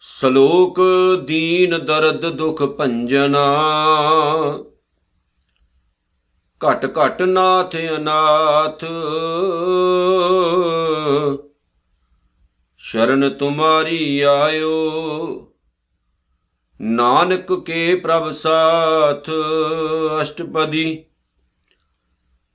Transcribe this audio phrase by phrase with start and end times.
[0.00, 0.80] ਸ਼ਲੋਕ
[1.26, 3.44] ਦੀਨ ਦਰਦ ਦੁਖ ਭੰਜਨਾ।
[6.60, 8.84] ਘਟ ਘਟ ਨਾਥ ਅਨਾਥ।
[12.78, 14.80] ਸ਼ਰਨ ਤੁਮਾਰੀ ਆਇਓ।
[16.80, 19.30] ਨਾਨਕ ਕੇ ਪ੍ਰਭ ਸਾਥ।
[20.22, 21.04] ਅਸ਼ਟਪਦੀ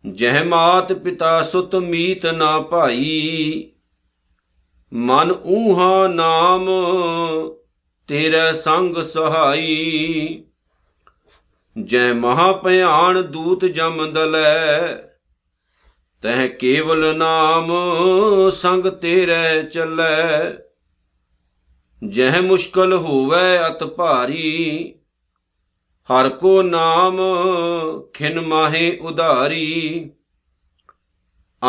[0.08, 3.72] ਜਹ ਮਾਤ ਪਿਤਾ ਸੁਤ ਮੀਤ ਨਾ ਭਾਈ,
[4.92, 6.68] ਮਨ ਊਹਾ ਨਾਮ
[8.10, 10.44] ਤੇਰੇ ਸੰਗ ਸਹਾਈ।
[11.76, 14.96] ਜੈ ਮਹਾ ਭਿਆਨ ਦੂਤ ਜਮ ਦਲੈ,
[16.24, 17.72] ਤਹ ਕੇਵਲ ਨਾਮ
[18.52, 20.54] ਸੰਗ ਤੇਰੇ ਚੱਲੈ।
[22.02, 24.97] ਜਹ ਮੁਸ਼ਕਲ ਹੋਵੇ ਅਤ ਭਾਰੀ
[26.12, 27.20] ਹਰ ਕੋ ਨਾਮ
[28.14, 30.12] ਖਿਨ ਮਾਹੇ ਉਧਾਰੀ।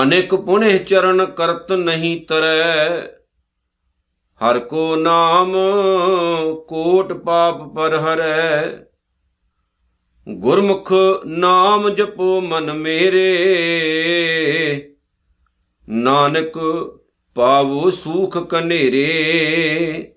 [0.02, 3.00] ਅਨੇਕ ਪੁਣੇ ਚਰਨ ਕਰਤ ਨਹੀਂ ਤਰੈ।
[4.40, 5.52] ਹਰ ਕੋ ਨਾਮ
[6.68, 8.72] ਕੋਟ ਪਾਪ ਪਰ ਹਰੈ।
[10.28, 10.92] ਗੁਰਮੁਖ
[11.26, 13.36] ਨਾਮ ਜਪੋ ਮਨ ਮੇਰੇ।
[15.88, 16.58] ਨਾਨਕ
[17.34, 20.14] ਪਾਵੋ ਸੂਖ ਕਨੇਰੇ।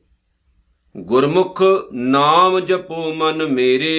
[0.98, 3.92] ਗੁਰਮੁਖ ਨਾਮ ਜਪੋ ਮਨ ਮੇਰੇ।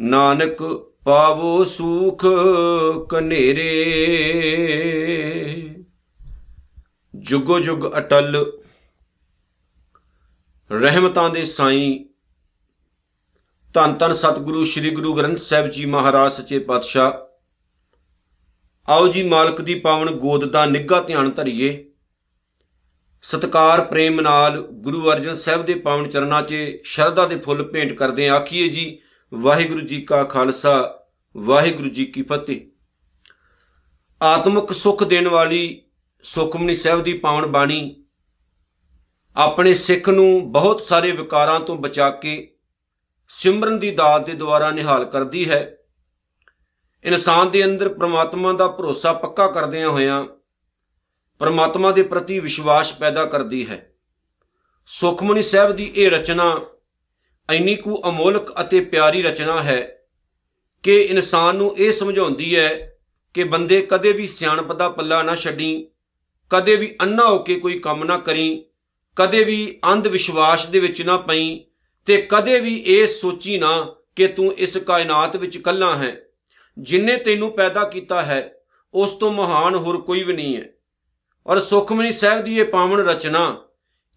[0.00, 0.62] ਨਾਨਕ
[1.04, 2.26] ਪਾਵੋ ਸੂਖ
[3.08, 3.74] ਕਨੇਰੇ।
[7.14, 8.52] ਜੁਗੋ ਜੁਗ ਅਟਲ
[10.72, 12.04] ਰਹਿਮਤਾਂ ਦੇ ਸਾਈਂ।
[13.74, 17.12] ਧੰਨ ਧੰਨ ਸਤਿਗੁਰੂ, ਸ੍ਰੀ ਗੁਰੂ ਗ੍ਰੰਥ ਸਾਹਿਬ ਜੀ ਮਹਾਰਾਜ, ਸੱਚੇ ਪਾਤਸ਼ਾਹ।
[18.92, 21.91] ਆਓ ਜੀ ਮਾਲਕ ਦੀ ਪਾਵਨ ਗੋਦ ਦਾ ਨਿੱਘਾ ਧਿਆਨ ਧਰੀਏ।
[23.22, 28.28] ਸਤਕਾਰ, ਪ੍ਰੇਮ ਨਾਲ ਗੁਰੂ ਅਰਜਨ ਸਾਹਿਬ ਦੇ ਪਾਵਨ ਚਰਨਾਂ 'ਚ ਸ਼ਰਧਾ ਦੇ ਫੁੱਲ ਭੇਂਟ ਕਰਦੇ
[28.28, 28.98] ਆਖੀਏ ਜੀ,
[29.34, 31.04] ਵਾਹਿਗੁਰੂ ਜੀ ਕਾ ਖਾਲਸਾ,
[31.36, 32.60] ਵਾਹਿਗੁਰੂ ਜੀ ਕੀ ਫਤਿਹ।
[34.22, 35.82] ਆਤਮਿਕ ਸੁਖ ਦੇਣ ਵਾਲੀ
[36.22, 38.04] ਸੁਖਮਨੀ ਸਾਹਿਬ ਦੀ ਪਾਵਨ ਬਾਣੀ
[39.36, 42.54] ਆਪਣੇ ਸਿੱਖ ਨੂੰ ਬਹੁਤ ਸਾਰੇ ਵਿਕਾਰਾਂ ਤੋਂ ਬਚਾ ਕੇ
[43.28, 45.78] ਸਿਮਰਨ ਦੀ ਦਾਤ ਦੇ ਦੁਆਰਾ ਨਿਹਾਲ ਕਰਦੀ ਹੈ।
[47.04, 50.24] ਇਨਸਾਨ ਦੇ ਅੰਦਰ ਪ੍ਰਮਾਤਮਾ ਦਾ ਭਰੋਸਾ ਪੱਕਾ ਕਰਦਿਆਂ ਹੋਇਆਂ
[51.38, 53.94] ਪਰਮਾਤਮਾ ਦੇ ਪ੍ਰਤੀ ਵਿਸ਼ਵਾਸ ਪੈਦਾ ਕਰਦੀ ਹੈ।
[54.86, 56.60] ਸੁਖਮਨੀ ਸਾਹਿਬ ਦੀ ਇਹ ਰਚਨਾ
[57.52, 59.98] ਇੰਨੀ ਕੁ ਅਮੋਲਕ ਅਤੇ ਪਿਆਰੀ ਰਚਨਾ ਹੈ
[60.82, 62.98] ਕਿ ਇਨਸਾਨ ਨੂੰ ਇਹ ਸਮਝਾਉਂਦੀ ਹੈ
[63.34, 65.88] ਕਿ ਬੰਦੇ ਕਦੇ ਵੀ ਸਿਆਣਪ ਦਾ ਪੱਲਾ ਨਾ ਛੱਡੀ,
[66.50, 68.64] ਕਦੇ ਵੀ ਅੰਨਾ ਹੋ ਕੇ ਕੋਈ ਕੰਮ ਨਾ ਕਰੀ,
[69.16, 71.64] ਕਦੇ ਵੀ ਅੰਧ ਵਿਸ਼ਵਾਸ ਦੇ ਵਿੱਚ ਨਾ ਪਈ
[72.06, 76.16] ਤੇ ਕਦੇ ਵੀ ਇਹ ਸੋਚੀ ਨਾ ਕਿ ਤੂੰ ਇਸ ਕਾਇਨਾਤ ਵਿੱਚ ਇਕੱਲਾ ਹੈ।
[76.78, 78.54] ਜਿਨੇ ਤੈਨੂੰ ਪੈਦਾ ਕੀਤਾ ਹੈ,
[78.94, 80.68] ਉਸ ਤੋਂ ਮਹਾਨ ਹੋਰ ਕੋਈ ਵੀ ਨਹੀਂ ਹੈ।
[81.46, 83.56] ਔਰ ਸੁਖਮਨੀ ਸਾਹਿਬ ਦੀ ਇਹ ਪਾਵਨ ਰਚਨਾ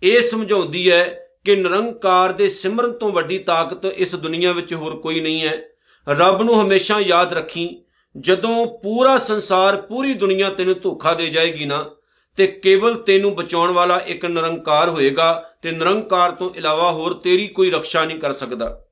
[0.03, 5.19] ਇਹ ਸਮਝਾਉਂਦੀ ਹੈ ਕਿ ਨਿਰੰਕਾਰ ਦੇ ਸਿਮਰਨ ਤੋਂ ਵੱਡੀ ਤਾਕਤ ਇਸ ਦੁਨੀਆ ਵਿੱਚ ਹੋਰ ਕੋਈ
[5.19, 5.63] ਨਹੀਂ ਹੈ।
[6.09, 7.83] ਰੱਬ ਨੂੰ ਹਮੇਸ਼ਾ ਯਾਦ ਰੱਖੀ,
[8.17, 11.95] ਜਦੋਂ ਪੂਰਾ ਸੰਸਾਰ ਪੂਰੀ ਦੁਨੀਆ ਤੈਨੂੰ ਧੋਖਾ ਦੇ ਜਾਏਗੀ ਨਾ,
[12.37, 17.71] ਤੇ ਕੇਵਲ ਤੈਨੂੰ ਬਚਾਉਣ ਵਾਲਾ ਇੱਕ ਨਿਰੰਕਾਰ ਹੋਏਗਾ ਤੇ ਨਿਰੰਕਾਰ ਤੋਂ ਇਲਾਵਾ ਹੋਰ ਤੇਰੀ ਕੋਈ
[17.71, 18.85] ਰੱਖਿਆ ਨਹੀਂ ਕਰ ਸਕਦਾ।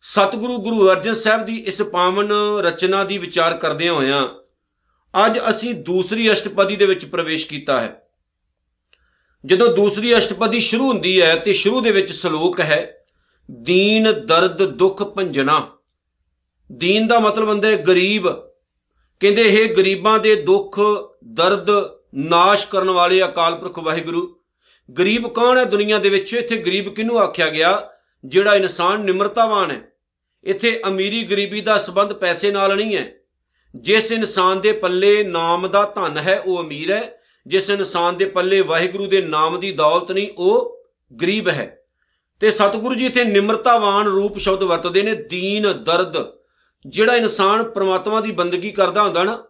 [0.00, 4.28] ਸਤਿਗੁਰੂ ਗੁਰੂ ਅਰਜਨ ਸਾਹਿਬ ਦੀ ਇਸ ਪਾਵਨ ਰਚਨਾ ਦੀ ਵਿਚਾਰ ਕਰਦੇ ਹੋਇਆਂ
[5.26, 8.08] ਅੱਜ ਅਸੀਂ ਦੂਸਰੀ ਅਸ਼ਟਪਦੀ ਦੇ ਵਿੱਚ ਪ੍ਰਵੇਸ਼ ਕੀਤਾ ਹੈ।
[9.46, 13.04] ਜਦੋਂ ਦੂਸਰੀ ਅਸ਼ਟਪਦੀ ਸ਼ੁਰੂ ਹੁੰਦੀ ਹੈ ਤੇ ਸ਼ੁਰੂ ਦੇ ਵਿੱਚ ਸ਼ਲੋਕ ਹੈ,
[13.50, 15.72] ਦੀਨ ਦਰਦ ਦੁੱਖ ਭੰਜਨਾ।
[16.72, 18.32] ਦੀਨ ਦਾ ਮਤਲਬ ਹੁੰਦਾ ਹੈ ਗਰੀਬ।
[19.20, 20.80] ਕਹਿੰਦੇ ਇਹ ਗਰੀਬਾਂ ਦੇ ਦੁੱਖ,
[21.24, 21.66] ਦਰਦ,
[22.14, 24.40] ਨਾਸ਼ ਕਰਨ ਵਾਲੇ ਅਕਾਲ ਪੁਰਖ ਵਾਹਿਗੁਰੂ,
[24.98, 26.34] ਗਰੀਬ ਕੌਣ ਹੈ ਦੁਨੀਆ ਦੇ ਵਿੱਚ?
[26.34, 27.90] ਇੱਥੇ ਗਰੀਬ ਕਿਹਨੂੰ ਆਖਿਆ ਗਿਆ?
[28.24, 29.80] ਜਿਹੜਾ ਇਨਸਾਨ ਨਿਮਰਤਾਵਾਨ ਹੈ।
[30.44, 33.14] ਇੱਥੇ ਅਮੀਰੀ ਗਰੀਬੀ ਦਾ ਸਬੰਧ ਪੈਸੇ ਨਾਲ ਨਹੀਂ ਹੈ।
[33.76, 38.60] ਜਿਸ ਇਨਸਾਨ ਦੇ ਪੱਲੇ ਨਾਮ ਦਾ ਧਨ ਹੈ, ਉਹ ਅਮੀਰ ਹੈ। ਜਿਸ ਇਨਸਾਨ ਦੇ ਪੱਲੇ
[38.60, 40.84] ਵਾਹਿਗੁਰੂ ਦੇ ਨਾਮ ਦੀ ਦੌਲਤ ਨਹੀਂ, ਉਹ
[41.22, 41.84] ਗਰੀਬ ਹੈ।
[42.40, 46.16] ਤੇ ਸਤਿਗੁਰੂ ਜੀ ਇੱਥੇ ਨਿਮਰਤਾਵਾਨ ਰੂਪ ਸ਼ਬਦ ਵਰਤਦੇ ਨੇ, ਦੀਨ, ਦਰਦ।
[46.86, 49.44] ਜਿਹੜਾ ਇਨਸਾਨ ਪ੍ਰਮਾਤਮਾ ਦੀ ਬੰਦਗੀ ਕਰਦਾ ਹੁੰਦਾ ਨਾ,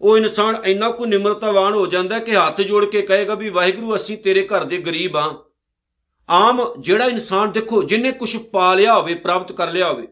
[0.00, 4.18] ਉਹ ਇਨਸਾਨ ਇੰਨਾ ਕੁ ਨਿਮਰਤਾਵਾਨ ਹੋ ਜਾਂਦਾ ਕਿ ਹੱਥ ਜੋੜ ਕੇ ਕਹੇਗਾ ਵੀ, ਵਾਹਿਗੁਰੂ, ਅਸੀਂ
[4.18, 5.44] ਤੇਰੇ ਘਰ ਦੇ ਗਰੀਬ ਆ।
[6.30, 10.08] ਆਮ ਜਿਹੜਾ ਇਨਸਾਨ ਦੇਖੋ, ਜਿਨੇ ਕੁਝ ਪਾ ਲਿਆ ਹੋਵੇ, ਪ੍ਰਾਪਤ ਕਰ ਲਿਆ ਹੋਵੇ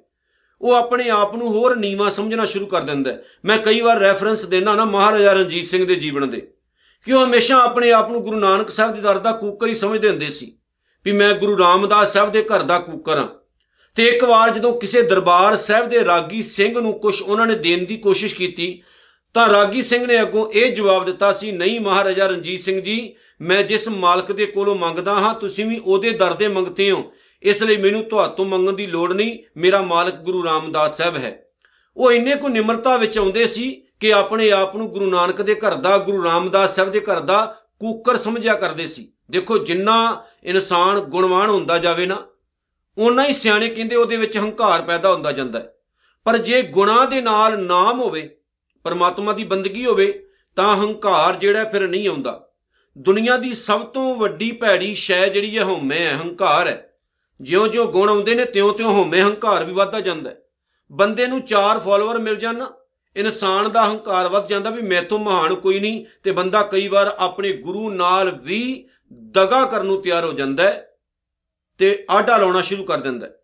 [0.61, 4.75] ਉਹ ਆਪਣੇ ਆਪ ਨੂੰ ਹੋਰ ਨੀਵਾ ਸਮਝਣਾ ਸ਼ੁਰੂ ਕਰ ਦਿੰਦਾ ਮੈਂ ਕਈ ਵਾਰ ਰੈਫਰੈਂਸ ਦੇਣਾ
[4.75, 6.41] ਨਾ ਮਹਾਰਾਜਾ ਰਣਜੀਤ ਸਿੰਘ ਦੇ ਜੀਵਨ ਦੇ,
[7.07, 10.09] ਕਿ ਉਹ ਹਮੇਸ਼ਾ ਆਪਣੇ ਆਪ ਨੂੰ ਗੁਰੂ ਨਾਨਕ ਸਾਹਿਬ ਦੇ ਦਰ ਦਾ ਕੂਕਰ ਹੀ ਸਮਝਦੇ
[10.09, 10.53] ਹੁੰਦੇ ਸੀ,
[11.07, 13.27] ਵੀ ਮੈਂ ਗੁਰੂ ਰਾਮਦਾਸ ਸਾਹਿਬ ਦੇ ਘਰ ਦਾ ਕੂਕਰ ਹਾਂ।
[13.97, 17.84] ਤੇ ਇੱਕ ਵਾਰ ਜਦੋਂ ਕਿਸੇ ਦਰਬਾਰ ਸਾਹਿਬ ਦੇ ਰਾਗੀ ਸਿੰਘ ਨੂੰ ਕੁਝ ਉਹਨਾਂ ਨੇ ਦੇਣ
[17.84, 18.83] ਦੀ ਕੋਸ਼ਿਸ਼ ਕੀਤੀ,
[19.34, 23.63] ਤਾਂ ਰਾਗੀ ਸਿੰਘ ਨੇ ਅੱਗੋਂ ਇਹ ਜਵਾਬ ਦਿੱਤਾ ਸੀ, ਨਹੀਂ ਮਹਾਰਾਜਾ ਰਣਜੀਤ ਸਿੰਘ ਜੀ, ਮੈਂ
[23.63, 27.03] ਜਿਸ ਮਾਲਕ ਦੇ ਕੋਲੋਂ ਮੰਗਦਾ ਹਾਂ, ਤੁਸੀਂ ਵੀ ਉਹਦੇ ਦਰ ਦੇ ਮੰਗਤੇ ਹੋ।
[27.43, 31.45] ਇਸ ਲਈ ਮੈਨੂੰ ਤੁਹਾਤੋਂ ਮੰਗਣ ਦੀ ਲੋੜ ਨਹੀਂ। ਮੇਰਾ ਮਾਲਕ ਗੁਰੂ ਰਾਮਦਾਸ ਸਾਹਿਬ ਹੈ।
[31.97, 35.75] ਉਹ ਇੰਨੇ ਕੋ ਨਿਮਰਤਾ ਵਿੱਚ ਆਉਂਦੇ ਸੀ ਕਿ ਆਪਣੇ ਆਪ ਨੂੰ ਗੁਰੂ ਨਾਨਕ ਦੇ ਘਰ
[35.75, 41.51] ਦਾ, ਗੁਰੂ ਰਾਮਦਾਸ ਸਾਹਿਬ ਦੇ ਘਰ ਦਾ ਕੂਕਰ ਸਮਝਿਆ ਕਰਦੇ ਸੀ। ਦੇਖੋ, ਜਿੰਨਾ ਇਨਸਾਨ ਗੁਣਵਾਨ
[41.51, 42.27] ਹੁੰਦਾ ਜਾਵੇ ਨਾ
[42.99, 45.75] ਉਨਾ ਹੀ ਸਿਆਣੇ ਕਹਿੰਦੇ ਉਹਦੇ ਵਿੱਚ ਹੰਕਾਰ ਪੈਦਾ ਹੁੰਦਾ ਜਾਂਦਾ ਹੈ।
[46.25, 48.37] ਪਰ ਜੇ ਗੁਣਾ ਦੇ ਨਾਲ ਨਾਮ ਹੋਵੇ,
[48.85, 50.27] ਪਰਮਾਤਮਾ ਦੀ ਬੰਦਗੀ ਹੋਵੇ,
[50.57, 52.49] ਤਾਂ ਹੰਕਾਰ ਜਿਹੜਾ ਫਿਰ ਨਹੀਂ ਆਉਂਦਾ।
[52.99, 56.88] ਦੁਨੀਆ ਦੀ ਸਭ ਤੋਂ ਵੱਡੀ ਭੈੜੀ ਸ਼ੈ ਜਿਹੜੀ ਹੈ ਹਉਮੈ ਹੈ ਹੰਕਾਰ ਹੈ।
[57.41, 60.37] ਜਿਉਂ-ਜਿਉਂ ਗੁਣ ਆਉਂਦੇ ਨੇ, ਤਿਉਂ-ਤਿਉਂ ਹਉਮੈ ਹੰਕਾਰ ਵੀ ਵੱਧਦਾ ਜਾਂਦਾ ਹੈ।
[60.93, 62.73] ਬੰਦੇ ਨੂੰ ਚਾਰ ਫਾਲੋਅਰ ਮਿਲ ਜਾਣ ਨਾ,
[63.17, 67.53] ਇਨਸਾਨ ਦਾ ਹੰਕਾਰ ਵੱਧ ਜਾਂਦਾ ਵੀ ਮੈਥੋਂ ਮਹਾਨ ਕੋਈ ਨਹੀਂ ਤੇ ਬੰਦਾ ਕਈ ਵਾਰ ਆਪਣੇ
[67.53, 70.91] ਗੁਰੂ ਨਾਲ ਵੀ ਦਗਾ ਕਰਨ ਨੂੰ ਤਿਆਰ ਹੋ ਜਾਂਦਾ ਹੈ
[71.79, 73.35] ਤੇ ਆਡਾ ਲਾਉਣਾ ਸ਼ੁਰੂ ਕਰ ਦਿੰਦਾ ਹੈ।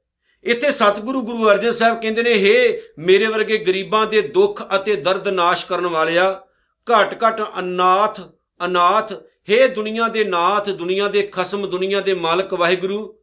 [0.45, 5.29] ਇੱਥੇ ਸਤਿਗੁਰੂ ਗੁਰੂ ਅਰਜਨ ਸਾਹਿਬ ਕਹਿੰਦੇ ਨੇ, ਹੇ ਮੇਰੇ ਵਰਗੇ ਗਰੀਬਾਂ ਦੇ ਦੁੱਖ ਅਤੇ ਦਰਦ
[5.29, 6.43] ਨਾਸ਼ ਕਰਨ ਵਾਲਿਆ
[6.87, 8.21] ਘਟ ਘਟ ਅਨਾਥ
[8.65, 9.13] ਅਨਾਥ,
[9.51, 13.19] ਹੇ ਦੁਨੀਆ ਦੇ ਨਾਥ, ਦੁਨੀਆ ਦੇ ਖਸਮ, ਦੁਨੀਆ ਦੇ ਮਾਲਕ ਵਾਹਿਗੁਰੂ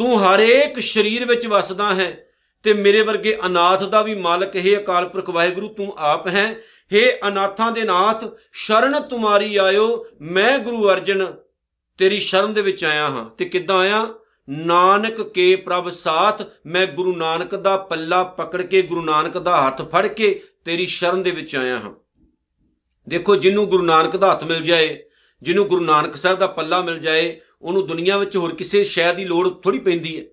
[0.00, 2.26] ਤੂੰ ਹਰ ਇੱਕ ਸਰੀਰ ਵਿੱਚ ਵਸਦਾ ਹੈ
[2.62, 6.52] ਤੇ ਮੇਰੇ ਵਰਗੇ ਅਨਾਥ ਦਾ ਵੀ ਮਾਲਕ, ਹੈ ਅਕਾਲ ਪੁਰਖ ਵਾਹਿਗੁਰੂ, ਤੂੰ ਆਪ ਹੈ।
[6.94, 11.34] हे ਅਨਾਥਾਂ ਦੇ ਨਾਥ, ਸ਼ਰਨ ਤੁਮਾਰੀ ਆਇਓ, ਮੈਂ ਗੁਰੂ ਅਰਜਨ
[11.98, 14.14] ਤੇਰੀ ਸ਼ਰਨ ਦੇ ਵਿੱਚ ਆਇਆ ਹਾਂ। ਤੇ ਕਿੱਦਾਂ ਆਇਆ?
[14.48, 19.82] ਨਾਨਕ ਕੇ ਪ੍ਰਭ ਸਾਥ, ਮੈਂ ਗੁਰੂ ਨਾਨਕ ਦਾ ਪੱਲਾ ਪਕੜ ਕੇ, ਗੁਰੂ ਨਾਨਕ ਦਾ ਹੱਥ
[19.82, 21.92] ਫੜ ਕੇ ਤੇਰੀ ਸ਼ਰਨ ਦੇ ਵਿੱਚ ਆਇਆ ਹਾਂ।
[23.08, 25.04] ਦੇਖੋ, ਜਿਹਨੂੰ ਗੁਰੂ ਨਾਨਕ ਦਾ ਹੱਥ ਮਿਲ ਜਾਏ,
[25.42, 29.25] ਜਿਹਨੂੰ ਗੁਰੂ ਨਾਨਕ ਸਾਹਿਬ ਦਾ ਪੱਲਾ ਮਿਲ ਜਾਏ ਉਹਨੂੰ ਦੁਨੀਆ ਵਿੱਚ ਹੋਰ ਕਿਸੇ ਸ਼ੈ ਦੀ
[29.25, 30.23] ਲੋੜ ਥੋੜੀ ਪੈਂਦੀ ਹੈ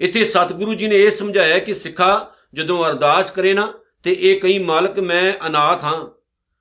[0.00, 3.72] ਇੱਥੇ ਸਤਿਗੁਰੂ ਜੀ ਨੇ ਇਹ ਸਮਝਾਇਆ ਕਿ ਸਿੱਖਾ ਜਦੋਂ ਅਰਦਾਸ ਕਰੇ ਨਾ
[4.02, 6.00] ਤੇ ਇਹ ਕਈ ਮਾਲਕ ਮੈਂ ਅਨਾਥ ਹਾਂ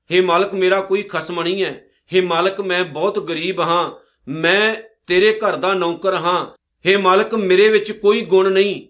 [0.10, 1.72] हे ਮਾਲਕ ਮੇਰਾ ਕੋਈ ਖਸਮ ਨਹੀਂ ਹੈ
[2.12, 3.90] हे ਮਾਲਕ ਮੈਂ ਬਹੁਤ ਗਰੀਬ ਹਾਂ
[4.28, 4.76] ਮੈਂ
[5.08, 6.40] ਤੇਰੇ ਘਰ ਦਾ ਨੌਕਰ ਹਾਂ
[6.86, 8.82] हे ਮਾਲਕ ਮੇਰੇ ਵਿੱਚ ਕੋਈ ਗੁਣ ਨਹੀਂ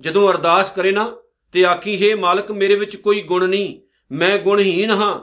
[0.00, 1.10] ਜਦੋਂ ਅਰਦਾਸ ਕਰੇ ਨਾ
[1.54, 5.18] ਤੇ ਆਖੀ हे ਮਾਲਕ ਮੇਰੇ ਵਿੱਚ ਕੋਈ ਗੁਣ ਨਹੀਂ ਮੈਂ ਗੁਣਹੀਨ ਹਾਂ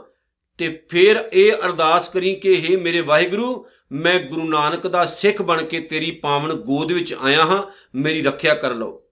[0.60, 5.65] ਤੇ ਫਿਰ ਇਹ ਅਰਦਾਸ ਕਰੀ ਕਿ हे ਮੇਰੇ ਵਾਹਿਗੁਰੂ ਮੈਂ ਗੁਰੂ ਨਾਨਕ ਦਾ ਸਿੱਖ ਬਣ
[5.65, 7.63] ਕੇ ਤੇਰੀ ਪਾਵਨ ਗੋਦ ਵਿੱਚ ਆਇਆ ਹਾਂ,
[7.95, 9.03] ਮੇਰੀ ਰੱਖਿਆ ਕਰ ਲਓ।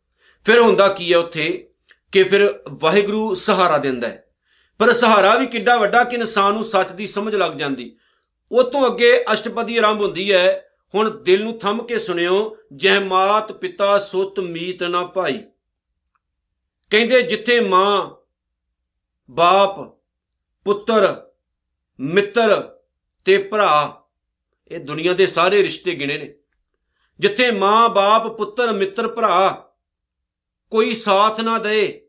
[0.45, 1.71] ਫਿਰ ਹੁੰਦਾ ਕੀ ਹੈ ਉੱਥੇ
[2.13, 4.25] ਕਿ ਫਿਰ ਵਾਹਿਗੁਰੂ ਸਹਾਰਾ ਦਿੰਦਾ ਹੈ।
[4.79, 7.97] ਪਰ ਸਹਾਰਾ ਵੀ ਕਿੱਡਾ ਵੱਡਾ ਕਿ ਇਨਸਾਨ ਨੂੰ ਸੱਚ ਦੀ ਸਮਝ ਲੱਗ ਜਾਂਦੀ।
[8.53, 10.65] ਉਹ ਤੋਂ ਅੱਗੇ ਅਸ਼ਟਪਦੀ ਆਰੰਭ ਹੁੰਦੀ ਹੈ।
[10.95, 15.45] ਹੁਣ ਦਿਲ ਨੂੰ ਥੰਮ ਕੇ ਸੁਣਿਓ ਜਹ ਮਾਤ ਪਿਤਾ ਸੁਤ ਮੀਤ ਨਾ ਭਾਈ।
[16.91, 18.11] ਕਹਿੰਦੇ ਜਿੱਥੇ ਮਾਂ,
[19.31, 19.99] ਬਾਪ,
[20.65, 21.31] ਪੁੱਤਰ,
[22.01, 22.79] ਮਿੱਤਰ
[23.25, 23.98] ਤੇ ਭਰਾ
[24.71, 26.35] ਇਹ ਦੁਨੀਆ ਦੇ ਸਾਰੇ ਰਿਸ਼ਤੇ ਗਿਣੇ ਨੇ।
[27.21, 29.71] ਜਿੱਥੇ ਮਾਂ, ਬਾਪ, ਪੁੱਤਰ, ਮਿੱਤਰ, ਭਰਾ
[30.71, 32.09] ਕੋਈ ਸਾਥ ਨਾ ਦੇ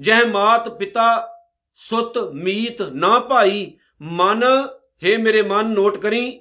[0.00, 1.28] ਜਹ ਮਾਤ, ਪਿਤਾ,
[1.74, 4.42] ਸੁਤ, ਮੀਤ ਨਾ ਭਾਈ, ਮਨ,
[5.04, 6.40] ਹੈ ਮੇਰੇ ਮਨ, ਨੋਟ ਕਰੀ,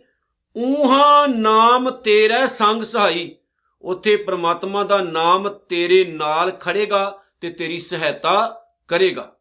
[0.57, 3.35] ਊਹਾ ਨਾਮ ਤੇਰਾ ਸੰਗ ਸਹਾਈ,
[3.81, 9.34] ਉਥੇ ਪ੍ਰਮਾਤਮਾ ਦਾ ਨਾਮ ਤੇਰੇ ਨਾਲ ਖੜੇਗਾ ਤੇ ਤੇਰੀ ਸਹਾਇਤਾ ਕਰੇਗਾ।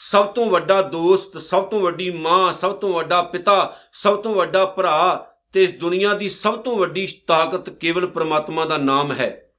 [0.00, 4.66] ਸਭ ਤੋਂ ਵੱਡਾ ਦੋਸਤ, ਸਭ ਤੋਂ ਵੱਡੀ ਮਾਂ, ਸਭ ਤੋਂ ਵੱਡਾ ਪਿਤਾ, ਸਭ ਤੋਂ ਵੱਡਾ
[4.66, 9.52] ਭਰਾ ਤੇ ਇਸ ਦੁਨੀਆ ਦੀ ਸਭ ਤੋਂ ਵੱਡੀ ਤਾਕਤ ਕੇਵਲ ਪ੍ਰਮਾਤਮਾ ਦਾ ਨਾਮ ਹੈ।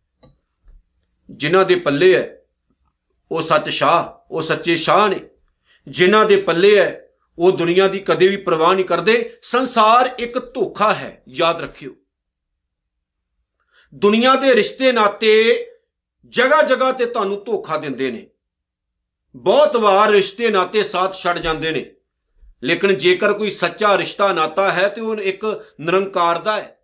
[1.31, 2.41] ਜਿਨ੍ਹਾਂ ਦੇ ਪੱਲੇ ਹੈ,
[3.31, 5.19] ਉਹ ਸੱਚ ਸ਼ਾਹ, ਉਹ ਸੱਚੇ ਸ਼ਾਹ ਨੇ।
[5.87, 10.93] ਜਿਨ੍ਹਾਂ ਦੇ ਪੱਲੇ ਹੈ, ਉਹ ਦੁਨੀਆ ਦੀ ਕਦੇ ਵੀ ਪਰਵਾਹ ਨਹੀਂ ਕਰਦੇ। ਸੰਸਾਰ ਇੱਕ ਧੋਖਾ
[10.93, 11.95] ਹੈ, ਯਾਦ ਰੱਖਿਓ।
[13.95, 15.65] ਦੁਨੀਆ ਦੇ ਰਿਸ਼ਤੇ ਨਾਤੇ
[16.27, 18.29] ਜਗ੍ਹਾ ਜਗ੍ਹਾ ਤੇ ਤੁਹਾਨੂੰ ਧੋਖਾ ਦਿੰਦੇ ਨੇ।
[19.35, 21.91] ਬਹੁਤ ਵਾਰ ਰਿਸ਼ਤੇ ਨਾਤੇ ਸਾਥ ਛੱਡ ਜਾਂਦੇ ਨੇ।
[22.63, 26.79] ਲੇਕਿਨ ਜੇਕਰ ਕੋਈ ਸੱਚਾ ਰਿਸ਼ਤਾ ਨਾਤਾ ਹੈ ਤੇ ਉਹ ਇੱਕ ਨਿਰੰਕਾਰ ਦਾ ਹੈ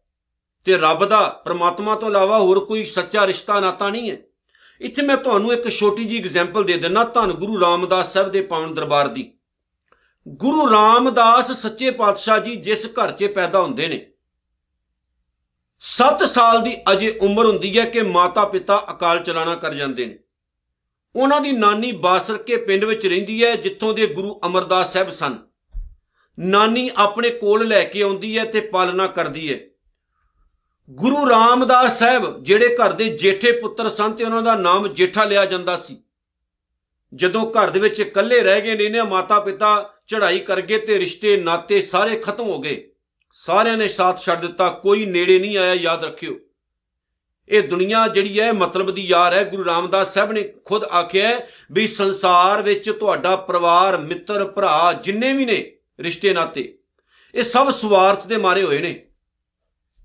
[0.65, 4.17] ਤੇ ਰੱਬ ਦਾ, ਪ੍ਰਮਾਤਮਾ ਤੋਂ ਇਲਾਵਾ ਹੋਰ ਕੋਈ ਸੱਚਾ ਰਿਸ਼ਤਾ ਨਾਤਾ ਨਹੀਂ ਹੈ।
[4.81, 8.73] ਇੱਥੇ ਮੈਂ ਤੁਹਾਨੂੰ ਇੱਕ ਛੋਟੀ ਜੀ ਐਗਜ਼ਾਮਪਲ ਦੇ ਦਿੰਦਾ ਧੰਨ ਗੁਰੂ ਰਾਮਦਾਸ ਸਾਹਿਬ ਦੇ ਪਾਵਨ
[8.73, 9.33] ਦਰਬਾਰ ਦੀ।
[10.27, 14.11] ਗੁਰੂ ਰਾਮਦਾਸ ਸੱਚੇ ਪਾਤਸ਼ਾਹ ਜੀ ਜਿਸ ਘਰ 'ਚ ਪੈਦਾ ਹੁੰਦੇ ਨੇ।
[15.79, 20.19] 7 ਸਾਲ ਦੀ ਅਜੇ ਉਮਰ ਹੁੰਦੀ ਹੈ ਕਿ ਮਾਤਾ ਪਿਤਾ ਅਕਾਲ ਚਲਾਣਾ ਕਰ ਜਾਂਦੇ ਨੇ।
[21.15, 25.37] ਉਹਨਾਂ ਦੀ ਨਾਨੀ ਬਾਸਰ ਕੇ ਪਿੰਡ ਵਿੱਚ ਰਹਿੰਦੀ ਹੈ, ਜਿੱਥੋਂ ਦੇ ਗੁਰੂ ਅਮਰਦਾਸ ਸਾਹਿਬ ਸਨ।
[26.39, 29.59] ਨਾਨੀ ਆਪਣੇ ਕੋਲ ਲੈ ਕੇ ਆਉਂਦੀ ਹੈ ਤੇ ਪਾਲਣਾ ਕਰਦੀ ਹੈ।
[30.89, 35.45] ਗੁਰੂ ਰਾਮਦਾਸ ਸਾਹਿਬ ਜਿਹੜੇ ਘਰ ਦੇ ਜੇਠੇ ਪੁੱਤਰ ਸਨ ਤੇ ਉਹਨਾਂ ਦਾ ਨਾਮ ਜੇਠਾ ਲਿਆ
[35.45, 36.03] ਜਾਂਦਾ ਸੀ।
[37.15, 40.99] ਜਦੋਂ ਘਰ ਦੇ ਵਿੱਚ ਇਕੱਲੇ ਰਹਿ ਗਏ ਨੇ, ਇਹਨਾਂ ਮਾਤਾ ਪਿਤਾ ਚੜ੍ਹਾਈ ਕਰ ਗਏ ਤੇ
[40.99, 42.91] ਰਿਸ਼ਤੇ, ਨਾਤੇ ਸਾਰੇ ਖਤਮ ਹੋ ਗਏ।
[43.31, 46.39] ਸਾਰਿਆਂ ਨੇ ਸਾਥ ਛੱਡ ਦਿੱਤਾ, ਕੋਈ ਨੇੜੇ ਨਹੀਂ ਆਇਆ, ਯਾਦ ਰੱਖਿਓ।
[47.49, 51.39] ਇਹ ਦੁਨੀਆ ਜਿਹੜੀ ਹੈ, ਮਤਲਬ ਦੀ ਯਾਰ ਹੈ। ਗੁਰੂ ਰਾਮਦਾਸ ਸਾਹਿਬ ਨੇ ਖੁਦ ਆਖਿਆ
[51.71, 55.59] ਵੀ ਸੰਸਾਰ ਵਿੱਚ ਤੁਹਾਡਾ ਪਰਿਵਾਰ, ਮਿੱਤਰ, ਭਰਾ ਜਿੰਨੇ ਵੀ ਨੇ
[55.99, 56.77] ਰਿਸ਼ਤੇ ਨਾਤੇ,
[57.35, 58.99] ਇਹ ਸਭ ਸਵਾਰਥ ਦੇ ਮਾਰੇ ਹੋਏ ਨੇ।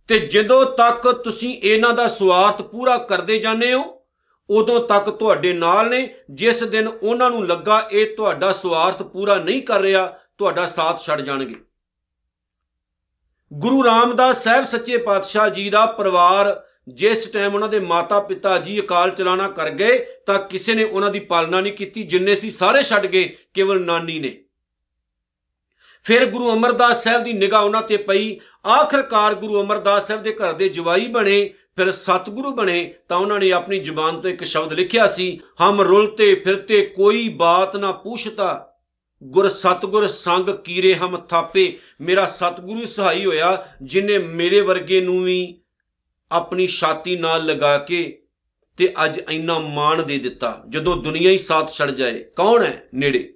[0.08, 3.82] ਤੇ ਜਦੋਂ ਤੱਕ ਤੁਸੀਂ ਇਹਨਾਂ ਦਾ ਸਵਾਰਥ ਪੂਰਾ ਕਰਦੇ ਜਾਂਦੇ ਹੋ,
[4.48, 9.62] ਉਦੋਂ ਤੱਕ ਤੁਹਾਡੇ ਨਾਲ ਨੇ। ਜਿਸ ਦਿਨ ਉਹਨਾਂ ਨੂੰ ਲੱਗਾ ਇਹ ਤੁਹਾਡਾ ਸਵਾਰਥ ਪੂਰਾ ਨਹੀਂ
[9.62, 10.06] ਕਰ ਰਿਹਾ,
[10.38, 11.54] ਤੁਹਾਡਾ ਸਾਥ ਛੱਡ ਜਾਣਗੇ।
[13.50, 16.62] ਗੁਰੂ ਰਾਮਦਾਸ ਸਾਹਿਬ ਸੱਚੇ ਪਾਤਸ਼ਾਹ ਜੀ ਦਾ ਪਰਿਵਾਰ
[16.94, 21.10] ਜਿਸ ਟਾਈਮ ਉਹਨਾਂ ਦੇ ਮਾਤਾ ਪਿਤਾ ਜੀ ਅਕਾਲ ਚਲਾਣਾ ਕਰ ਗਏ, ਤਾਂ ਕਿਸੇ ਨੇ ਉਹਨਾਂ
[21.10, 24.44] ਦੀ ਪਾਲਣਾ ਨਹੀਂ ਕੀਤੀ, ਜਿੰਨੇ ਸੀ ਸਾਰੇ ਛੱਡ ਗਏ, ਕੇਵਲ ਨਾਨੀ ਨੇ।
[26.04, 30.52] ਫਿਰ ਗੁਰੂ ਅਮਰਦਾਸ ਸਾਹਿਬ ਦੀ ਨਿਗਾਹ ਉਹਨਾਂ ਤੇ ਪਈ। ਆਖਰਕਾਰ ਗੁਰੂ ਅਮਰਦਾਸ ਸਾਹਿਬ ਦੇ ਘਰ
[30.52, 35.06] ਦੇ ਜਵਾਈ ਬਣੇ, ਫਿਰ ਸਤਿਗੁਰੂ ਬਣੇ, ਤਾਂ ਉਹਨਾਂ ਨੇ ਆਪਣੀ ਜ਼ੁਬਾਨ ਤੋਂ ਇੱਕ ਸ਼ਬਦ ਲਿਖਿਆ
[35.06, 38.66] ਸੀ, ਹਮ ਰੁਲਤੇ ਫਿਰਤੇ ਕੋਈ ਬਾਤ ਨਾ ਪੁੱਛਤਾ,
[39.22, 45.60] ਗੁਰ ਸਤਗੁਰ ਸੰਗ ਕੀਰੇ ਹਮ ਥਾਪੇ, ਮੇਰਾ ਸਤਗੁਰੂ ਸਹਾਈ ਹੋਇਆ, ਜਿਨੇ ਮੇਰੇ ਵਰਗੇ ਨੂੰ ਵੀ
[46.32, 48.16] ਆਪਣੀ ਛਾਤੀ ਨਾਲ ਲਗਾ ਕੇ
[48.78, 53.28] ਤੇ ਅੱਜ ਇੰਨਾ ਮਾਣ ਦੇ ਦਿੱਤਾ, ਜਦੋਂ ਦੁਨੀਆ ਹੀ ਸਾਥ ਛੱਡ ਜਾਏ। ਕੌਣ ਹੈ ਨੇੜੇ?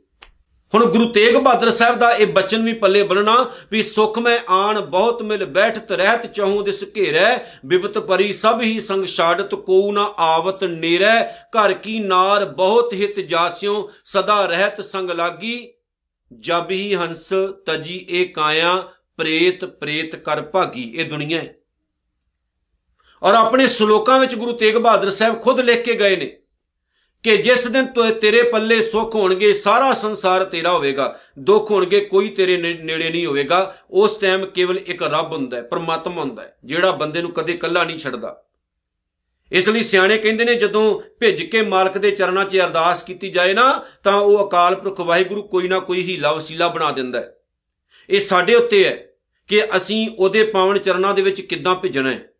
[0.73, 3.35] ਹੁਣ ਗੁਰੂ ਤੇਗ ਬਹਾਦਰ ਸਾਹਿਬ ਦਾ ਇਹ ਬਚਨ ਵੀ ਪੱਲੇ ਬੰਨਣਾ
[3.71, 7.37] ਵੀ ਸੁਖ ਮੈਂ ਆਣ, ਬਹੁਤ ਮਿਲ ਬੈਠਤ ਰਹਿਤ ਚਾਹੂੰ, ਦਿਸ ਘੇਰੈ,
[7.67, 13.21] ਬਿਪਤ ਪਰੀ ਸਭ ਹੀ ਸੰਗ ਛਾੜਤ, ਕੋ ਨਾ ਆਵਤ ਨੇਰੈ, ਘਰ ਕੀ ਨਾਰ ਬਹੁਤ ਹਿਤ
[13.21, 15.69] ਜਾਸਿਓ ਸਦਾ ਰਹਿਤ ਸੰਗ ਲਾਗੀ।
[16.33, 17.29] ਜਬ ਹੀ ਹੰਸ
[17.67, 18.77] ਤਜੀ ਇਹ ਕਾਇਆ,
[19.17, 21.55] ਪ੍ਰੇਤ ਪ੍ਰੇਤ ਕਰ ਭਾਗੀ, ਇਹ ਦੁਨੀਆ ਹੈ।
[23.25, 26.37] ਔਰ ਆਪਣੇ ਸ਼ਲੋਕਾਂ ਵਿੱਚ ਗੁਰੂ ਤੇਗ ਬਹਾਦਰ ਸਾਹਿਬ ਖੁਦ ਲਿਖ ਕੇ ਗਏ ਨੇ
[27.23, 32.29] ਕਿ ਜਿਸ ਦਿਨ ਤੋ ਤੇਰੇ ਪੱਲੇ ਸੁੱਖ ਹੋਣਗੇ, ਸਾਰਾ ਸੰਸਾਰ ਤੇਰਾ ਹੋਵੇਗਾ, ਦੁੱਖ ਹੋਣਗੇ, ਕੋਈ
[32.29, 36.91] ਤੇਰੇ ਨੇੜੇ ਨਹੀਂ ਹੋਵੇਗਾ, ਉਸ ਟਾਈਮ ਕੇਵਲ ਇੱਕ ਰੱਬ ਹੁੰਦਾ ਹੈ, ਪਰਮਾਤਮਾ ਹੁੰਦਾ ਹੈ, ਜਿਹੜਾ
[36.91, 38.45] ਬੰਦੇ ਨੂੰ ਕਦੇ ਇਕੱਲਾ ਨਹੀਂ ਛੱਡਦਾ।
[39.53, 43.55] ਇਸ ਲਈ ਸਿਆਣੇ ਕਹਿੰਦੇ ਨੇ, ਜਦੋਂ ਭਿੱਜ ਕੇ ਮਾਲਕ ਦੇ ਚਰਨਾਂ 'ਚ ਅਰਦਾਸ ਕੀਤੀ ਜਾਏ
[43.55, 47.37] ਨਾ, ਤਾਂ ਉਹ ਅਕਾਲ ਪੁਰਖ ਵਾਹਿਗੁਰੂ ਕੋਈ ਨਾ ਕੋਈ ਹੀਲਾ ਵਸੀਲਾ ਬਣਾ ਦਿੰਦਾ ਹੈ।
[48.11, 49.09] ਇਹ ਸਾਡੇ ਉੱਤੇ ਹੈ
[49.49, 52.34] ਕਿ ਅਸੀਂ ਉਹਦੇ ਪਾਵਨ ਚਰਨਾਂ ਦੇ ਵਿੱਚ ਕਿੱਦਾਂ ਭਿੱਜਣਾ ਹੈ।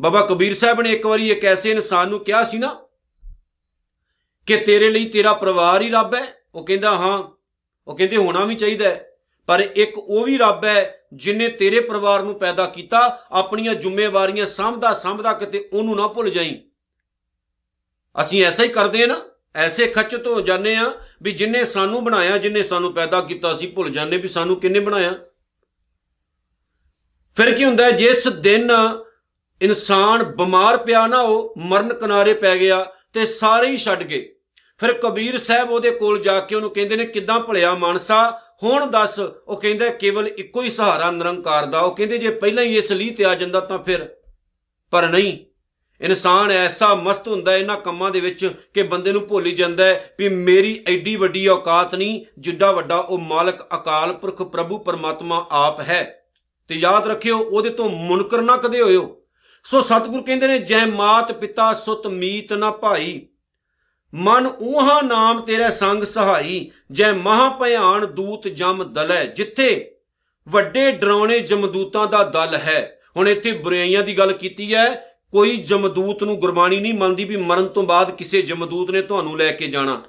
[0.00, 2.80] ਬਾਬਾ ਕਬੀਰ ਸਾਹਿਬ ਨੇ ਇੱਕ ਵਾਰੀ ਇੱਕ ਐਸੇ ਇਨਸਾਨ ਨੂੰ ਕਿਹਾ ਸੀ ਨਾ
[4.46, 6.24] ਕਿ ਤੇਰੇ ਲਈ ਤੇਰਾ ਪਰਿਵਾਰ ਹੀ ਰੱਬ ਹੈ।
[6.54, 7.30] ਉਹ ਕਹਿੰਦਾ, ਹਾਂ,
[7.86, 9.10] ਉਹ ਕਹਿੰਦੇ ਹੋਣਾ ਵੀ ਚਾਹੀਦਾ ਹੈ।
[9.46, 14.94] ਪਰ ਇੱਕ ਉਹ ਵੀ ਰੱਬ ਹੈ ਜਿਨੇ ਤੇਰੇ ਪਰਿਵਾਰ ਨੂੰ ਪੈਦਾ ਕੀਤਾ, ਆਪਣੀਆਂ ਜ਼ਿੰਮੇਵਾਰੀਆਂ ਸੰਭਦਾ
[14.94, 16.54] ਸੰਭਦਾ ਕਿਤੇ ਉਹਨੂੰ ਨਾ ਭੁੱਲ ਜਾਈਂ।
[18.22, 19.20] ਅਸੀਂ ਐਸਾ ਹੀ ਕਰਦੇ ਆ ਨਾ,
[19.54, 23.90] ਐਸੇ ਖੱਚਤ ਹੋ ਜਾਂਦੇ ਆ ਵੀ ਜਿਨੇ ਸਾਨੂੰ ਬਣਾਇਆ, ਜਿਨੇ ਸਾਨੂੰ ਪੈਦਾ ਕੀਤਾ, ਅਸੀਂ ਭੁੱਲ
[23.90, 25.12] ਜਾਂਦੇ ਵੀ ਸਾਨੂੰ ਕਿੰਨੇ ਬਣਾਇਆ।
[27.36, 28.70] ਫਿਰ ਕੀ ਹੁੰਦਾ ਜਿਸ ਦਿਨ
[29.62, 34.34] ਇਨਸਾਨ ਬਿਮਾਰ ਪਿਆ ਨਾ ਉਹ ਮਰਨ ਕਿਨਾਰੇ ਪੈ ਗਿਆ ਤੇ ਸਾਰੇ ਹੀ ਛੱਡ ਗਏ।
[34.78, 38.40] ਫਿਰ ਕਬੀਰ ਸਾਹਿਬ ਉਹਦੇ ਕੋਲ ਜਾ ਕੇ ਉਹਨੂੰ ਕਹਿੰਦੇ ਨੇ, ਕਿੱਦਾਂ ਭਲਿਆ ਮਾਨਸਾ?
[38.62, 42.76] ਹੁਣ ਦੱਸ। ਉਹ ਕਹਿੰਦਾ, ਕੇਵਲ ਇੱਕੋ ਹੀ ਸਹਾਰਾ ਨਿਰੰਕਾਰ ਦਾ। ਉਹ ਕਹਿੰਦੇ, ਜੇ ਪਹਿਲਾਂ ਹੀ
[42.76, 44.16] ਇਸ ਲਈ ਤੇ ਆ ਜਾਂਦਾ ਤਾਂ ਫਿਰ।
[44.90, 45.38] ਪਰ ਨਹੀਂ।
[46.00, 50.14] ਇਨਸਾਨ ਐਸਾ ਮਸਤ ਹੁੰਦਾ ਇਹਨਾਂ ਕੰਮਾਂ ਦੇ ਵਿੱਚ ਕਿ ਬੰਦੇ ਨੂੰ ਭੁੱਲ ਹੀ ਜਾਂਦਾ ਹੈ
[50.18, 55.80] ਵੀ ਮੇਰੀ ਐਡੀ ਵੱਡੀ ਔਕਾਤ ਨਹੀਂ, ਜਿੱਡਾ ਵੱਡਾ ਉਹ ਮਾਲਕ ਅਕਾਲ ਪੁਰਖ ਪ੍ਰਭੂ ਪਰਮਾਤਮਾ ਆਪ
[55.80, 56.24] ਹੈ।
[56.68, 59.20] ਤੇ ਯਾਦ ਰੱਖਿਓ, ਉਹਦੇ ਤੋਂ ਮੁਨਕਰ ਨਾ ਕਦੇ ਹੋਇਓ।
[59.64, 63.26] ਸੋ ਸਤਿਗੁਰ ਕਹਿੰਦੇ ਨੇ, ਜੈ ਮਾਤ ਪਿਤਾ ਸੁਤ ਮੀਤ ਨਾ ਭਾਈ।
[64.14, 69.96] ਮਨ ਊਹਾ ਨਾਮ ਤੇਰੇ ਸੰਗ ਸਹਾਈ, ਜੈ ਮਹਾ ਭਿਆਨ ਦੂਤ ਜਮ ਦਲੈ। ਜਿੱਥੇ
[70.48, 76.22] ਵੱਡੇ ਡਰਾਉਣੇ ਜਮਦੂਤਾਂ ਦਾ ਦਲ ਹੈ। ਹੁਣ ਇੱਥੇ ਬੁਰਾਈਆਂ ਦੀ ਗੱਲ ਕੀਤੀ ਹੈ, ਕੋਈ ਜਮਦੂਤ
[76.22, 80.00] ਨੂੰ ਗੁਰਬਾਣੀ ਨਹੀਂ ਮੰਨਦੀ ਵੀ ਮਰਨ ਤੋਂ ਬਾਅਦ ਕਿਸੇ ਜਮਦੂਤ ਨੇ ਤੁਹਾਨੂੰ ਲੈ ਕੇ ਜਾਣਾ।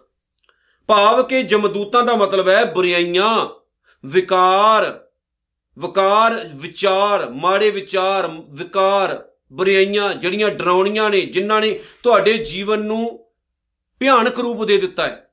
[0.87, 3.47] ਭਾਵ ਕਿ ਜਮਦੂਤਾਂ ਦਾ ਮਤਲਬ ਹੈ ਬੁਰਾਈਆਂ,
[4.05, 5.05] ਵਿਕਾਰ
[5.77, 13.25] ਵਿਕਾਰ, ਵਿਚਾਰ, ਮਾੜੇ ਵਿਚਾਰ, ਵਿਕਾਰ। ਬੁਰਾਈਆਂ ਜਿਹੜੀਆਂ ਡਰਾਉਣੀਆਂ ਨੇ, ਜਿਨ੍ਹਾਂ ਨੇ ਤੁਹਾਡੇ ਜੀਵਨ ਨੂੰ
[13.99, 15.31] ਭਿਆਨਕ ਰੂਪ ਦੇ ਦਿੱਤਾ ਹੈ।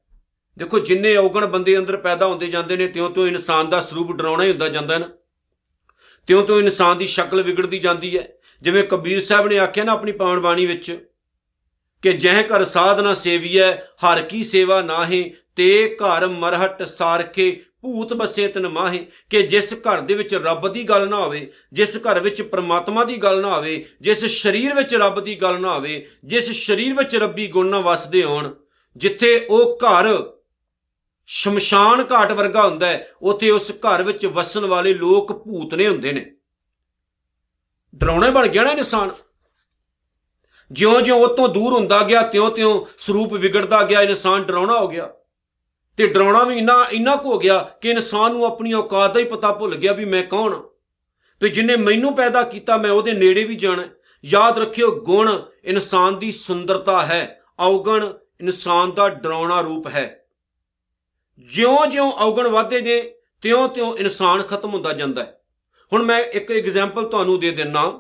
[0.59, 4.51] ਦੇਖੋ, ਜਿੰਨੇ ਔਗਣ ਬੰਦੇ ਅੰਦਰ ਪੈਦਾ ਹੁੰਦੇ ਜਾਂਦੇ ਨੇ ਤਿਉਂ-ਤਿਉਂ ਇਨਸਾਨ ਦਾ ਸਰੂਪ ਡਰਾਉਣਾ ਹੀ
[4.51, 5.09] ਹੁੰਦਾ ਜਾਂਦਾ ਹੈ ਨਾ।
[6.27, 8.29] ਤਿਉਂ-ਤਿਉਂ ਇਨਸਾਨ ਦੀ ਸ਼ਕਲ ਵਿਗੜਦੀ ਜਾਂਦੀ ਹੈ।
[8.63, 11.11] ਜਿਵੇਂ ਕਬੀਰ ਸਾਹਿਬ ਨੇ ਆਖਿਆ ਨਾ ਆਪਣੀ ਪਾਵਨ ਬਾਣੀ ਵਿੱਚ
[12.03, 18.49] ਕਿ ਜਹ ਕਰ ਸਾਧਨਾ ਸੇਵੀਐ, ਹਰ ਕੀ ਸੇਵਾ ਨਾਹੀ, ਤੇ ਘਰ ਮਰਹਟ ਸਾਰਖੇ ਭੂਤ ਬਸੇ
[18.49, 22.43] ਤਨ ਮਾਹੇ, ਕਿ ਜਿਸ ਘਰ ਦੇ ਵਿੱਚ ਰੱਬ ਦੀ ਗੱਲ ਨਾ ਹੋਵੇ, ਜਿਸ ਘਰ ਵਿੱਚ
[22.43, 26.95] ਪ੍ਰਮਾਤਮਾ ਦੀ ਗੱਲ ਨਾ ਹੋਵੇ, ਜਿਸ ਸਰੀਰ ਵਿੱਚ ਰੱਬ ਦੀ ਗੱਲ ਨਾ ਹੋਵੇ, ਜਿਸ ਸਰੀਰ
[26.95, 28.55] ਵਿੱਚ ਰੱਬੀ ਗੁਣ ਨਾ ਵਸਦੇ ਹੋਣ,
[28.97, 30.33] ਜਿੱਥੇ ਉਹ ਘਰ
[31.27, 36.13] ਸ਼ਮਸ਼ਾਨ ਘਾਟ ਵਰਗਾ ਹੁੰਦਾ ਹੈ, ਉੱਥੇ ਉਸ ਘਰ ਵਿੱਚ ਵਸਣ ਵਾਲੇ ਲੋਕ ਭੂਤ ਨੇ ਹੁੰਦੇ
[36.13, 36.37] ਨੇ।
[37.95, 39.11] ਡਰਾਉਣੇ ਬਣ ਗਿਆ ਨਾ ਇਨਸਾਨ।
[40.73, 45.11] ਜਿਉਂ-ਜਿਉਂ ਉਹ ਤੋਂ ਦੂਰ ਹੁੰਦਾ ਗਿਆ, ਤਿਉਂ-ਤਿਉਂ ਸਰੂਪ ਵਿਗੜਦਾ ਗਿਆ, ਇਨਸਾਨ ਡਰਾਉਣਾ ਹੋ ਗਿਆ।
[45.97, 49.25] ਤੇ ਡਰਾਉਣਾ ਵੀ ਇੰਨਾ ਇੰਨਾ ਕੁ ਹੋ ਗਿਆ ਕਿ ਇਨਸਾਨ ਨੂੰ ਆਪਣੀ ਔਕਾਤ ਦਾ ਹੀ
[49.25, 50.63] ਪਤਾ ਭੁੱਲ ਗਿਆ ਵੀ ਮੈਂ ਕੌਣ
[51.41, 53.89] ਤੇ ਜਿਨੇ ਮੈਨੂੰ ਪੈਦਾ ਕੀਤਾ, ਮੈਂ ਉਹਦੇ ਨੇੜੇ ਵੀ ਜਾਣਾ
[54.25, 60.25] ਯਾਦ ਰੱਖਿਓ, ਗੁਣ ਇਨਸਾਨ ਦੀ ਸੁੰਦਰਤਾ ਹੈ। ਔਗਣ ਇਨਸਾਨ ਦਾ ਡਰਾਉਣਾ ਰੂਪ ਹੈ।
[61.39, 65.41] ਜਿਉਂ-ਜਿਉਂ ਔਗਣ ਵਧਦੇ ਨੇ, ਤਿਉਂ-ਤਿਉਂ ਇਨਸਾਨ ਖਤਮ ਹੁੰਦਾ ਜਾਂਦਾ ਹੈ।
[65.93, 67.91] ਹੁਣ ਮੈਂ ਇੱਕ ਐਗਜ਼ਾਮਪਲ ਤੁਹਾਨੂੰ ਦੇ ਦਿੰਨਾ।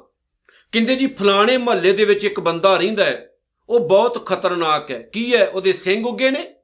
[0.73, 3.29] ਕਹਿੰਦੇ ਜੀ, ਫਲਾਣੇ ਮਹੱਲੇ ਦੇ ਵਿੱਚ ਇੱਕ ਬੰਦਾ ਰਹਿੰਦਾ ਹੈ।
[3.69, 5.49] ਉਹ ਬਹੁਤ ਖਤਰਨਾਕ ਹੈ। ਕੀ ਹੈ?
[5.49, 6.55] ਉਹਦੇ ਸਿੰਘ ਉੱਗੇ ਨੇ।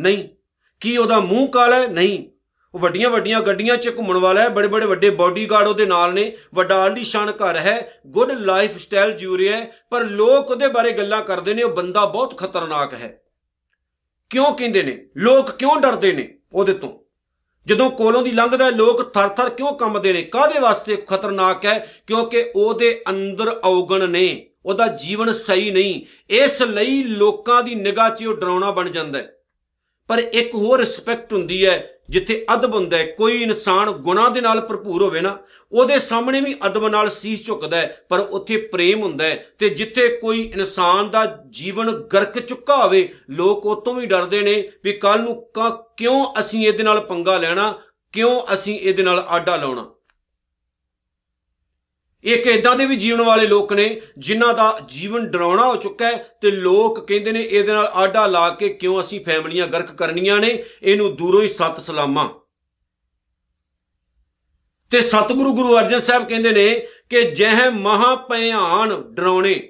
[0.00, 0.28] ਨਹੀਂ।
[0.80, 1.86] ਕੀ ਉਹਦਾ ਮੂੰਹ ਕਾਲਾ ਹੈ?
[1.86, 2.32] ਨਹੀਂ।
[2.74, 6.36] ਉਹ ਵੱਡੀਆਂ ਵੱਡੀਆਂ ਗੱਡੀਆਂ 'ਚ ਘੁੰਮਣ ਵਾਲਾ ਹੈ, ਬੜੇ ਬੜੇ ਵੱਡੇ ਬਾਡੀਗਾਰਡ ਉਹਦੇ ਨਾਲ ਨੇ।
[6.54, 11.22] ਵੱਡਾ ਆਲੀਸ਼ਾਨ ਘਰ ਹੈ ਗੁੱਡ ਲਾਈਫ ਸਟਾਈਲ ਜੂ ਰਿਹਾ ਹੈ, ਪਰ ਲੋਕ ਉਹਦੇ ਬਾਰੇ ਗੱਲਾਂ
[11.22, 13.22] ਕਰਦੇ ਨੇ, ਉਹ ਬੰਦਾ ਬਹੁਤ ਖਤਰਨਾਕ ਹੈ।
[14.30, 15.06] ਕਿਉਂ ਕਹਿੰਦੇ ਨੇ?
[15.16, 16.98] ਲੋਕ ਕਿਉਂ ਡਰਦੇ ਨੇ ਉਹਦੇ ਤੋਂ?
[17.66, 20.22] ਜਦੋਂ ਕੋਲੋਂ ਦੀ ਲੰਘਦਾ ਲੋਕ ਥਰ-ਥਰ ਕਿਉਂ ਕੰਬਦੇ ਨੇ?
[20.22, 21.92] ਕਾਦੇ ਵਾਸਤੇ ਖਤਰਨਾਕ ਹੈ?
[22.06, 28.24] ਕਿਉਂਕਿ ਉਹਦੇ ਅੰਦਰ ਔਗਣ ਨੇ, ਉਹਦਾ ਜੀਵਨ ਸਹੀ ਨਹੀਂ। ਇਸ ਲਈ ਲੋਕਾਂ ਦੀ ਨਿਗਾਹ 'ਚ
[28.24, 29.32] ਉਹ ਡਰਾਉਣਾ ਬਣ ਜਾਂਦਾ ਹੈ।
[30.12, 31.76] ਪਰ ਇੱਕ ਹੋਰ ਰਿਸਪੈਕਟ ਹੁੰਦੀ ਹੈ,
[32.10, 35.36] ਜਿੱਥੇ ਅਦਬ ਹੁੰਦਾ ਹੈ, ਕੋਈ ਇਨਸਾਨ ਗੁਨਾਹ ਦੇ ਨਾਲ ਭਰਪੂਰ ਹੋਵੇ ਨਾ,
[35.72, 40.06] ਉਹਦੇ ਸਾਹਮਣੇ ਵੀ ਅਦਬ ਨਾਲ ਸੀਸ ਝੁਕਦਾ ਹੈ, ਪਰ ਉੱਥੇ ਪ੍ਰੇਮ ਹੁੰਦਾ ਹੈ ਤੇ ਜਿੱਥੇ
[40.16, 45.22] ਕੋਈ ਇਨਸਾਨ ਦਾ ਜੀਵਨ ਗਰਕ ਚੁੱਕਾ ਹੋਵੇ, ਲੋਕ ਉਹ ਤੋਂ ਵੀ ਡਰਦੇ ਨੇ ਵੀ ਕੱਲ
[45.22, 45.34] ਨੂੰ
[45.96, 47.72] ਕਿਉਂ ਅਸੀਂ ਇਹਦੇ ਨਾਲ ਪੰਗਾ ਲੈਣਾ,
[48.14, 49.90] ਕਿਉਂ ਅਸੀਂ ਇਹਦੇ ਨਾਲ ਆਡਾ ਲਾਉਣਾ।
[52.24, 56.16] ਇੱਕ ਇਦਾਂ ਦੇ ਵੀ ਜੀਵਨ ਵਾਲੇ ਲੋਕ ਨੇ ਜਿਨ੍ਹਾਂ ਦਾ ਜੀਵਨ ਡਰਾਉਣਾ ਹੋ ਚੁੱਕਾ ਹੈ
[56.40, 60.64] ਤੇ ਲੋਕ ਕਹਿੰਦੇ ਨੇ ਇਹਦੇ ਨਾਲ ਆਡਾ ਲਾ ਕੇ ਕਿਉਂ ਅਸੀਂ ਫੈਮਲੀਆਂ ਗਰਕ ਕਰਨੀਆਂ ਨੇ?
[60.82, 62.28] ਇਹਨੂੰ ਦੂਰੋਂ ਹੀ ਸਤ ਸਲਾਮਾਂ।
[64.90, 69.68] ਤੇ ਸਤਿਗੁਰੂ ਗੁਰੂ ਅਰਜਨ ਸਾਹਿਬ ਕਹਿੰਦੇ ਨੇ ਕਿ ਜਹ ਮਹਾ ਭਿਆਨ ਡਰਾਉਣੇ,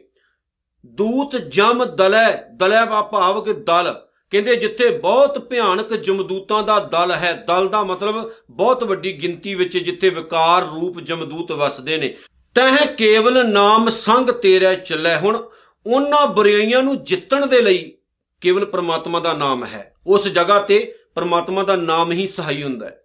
[0.87, 3.95] ਦੂਤ ਜਮ ਦਲੈ ਦਲੈ ਵਾ ਭਾਵ ਕਿ ਦਲ।
[4.31, 9.79] ਕਹਿੰਦੇ ਜਿੱਥੇ ਬਹੁਤ ਭਿਆਨਕ ਜਮਦੂਤਾਂ ਦਾ ਦਲ ਹੈ, ਦਲ ਦਾ ਮਤਲਬ ਬਹੁਤ ਵੱਡੀ ਗਿਣਤੀ ਵਿੱਚ
[9.79, 12.17] ਜਿੱਥੇ ਵਿਕਾਰ ਰੂਪ ਜਮਦੂਤ ਵਸਦੇ ਨੇ।
[12.55, 15.51] ਤਹ ਕੇਵਲ ਨਾਮ ਸੰਗ ਤੇਰੇ ਚੱਲੇ। ਹੁਣ
[15.87, 17.93] ਉਹਨਾਂ ਬੁਰਾਈਆਂ ਨੂੰ ਜਿੱਤਣ ਦੇ ਲਈ
[18.41, 23.05] ਕੇਵਲ ਪ੍ਰਮਾਤਮਾ ਦਾ ਨਾਮ ਹੈ। ਉਸ ਜਗ੍ਹਾ ਤੇ ਪ੍ਰਮਾਤਮਾ ਦਾ ਨਾਮ ਹੀ ਸਹਾਈ ਹੁੰਦਾ ਹੈ।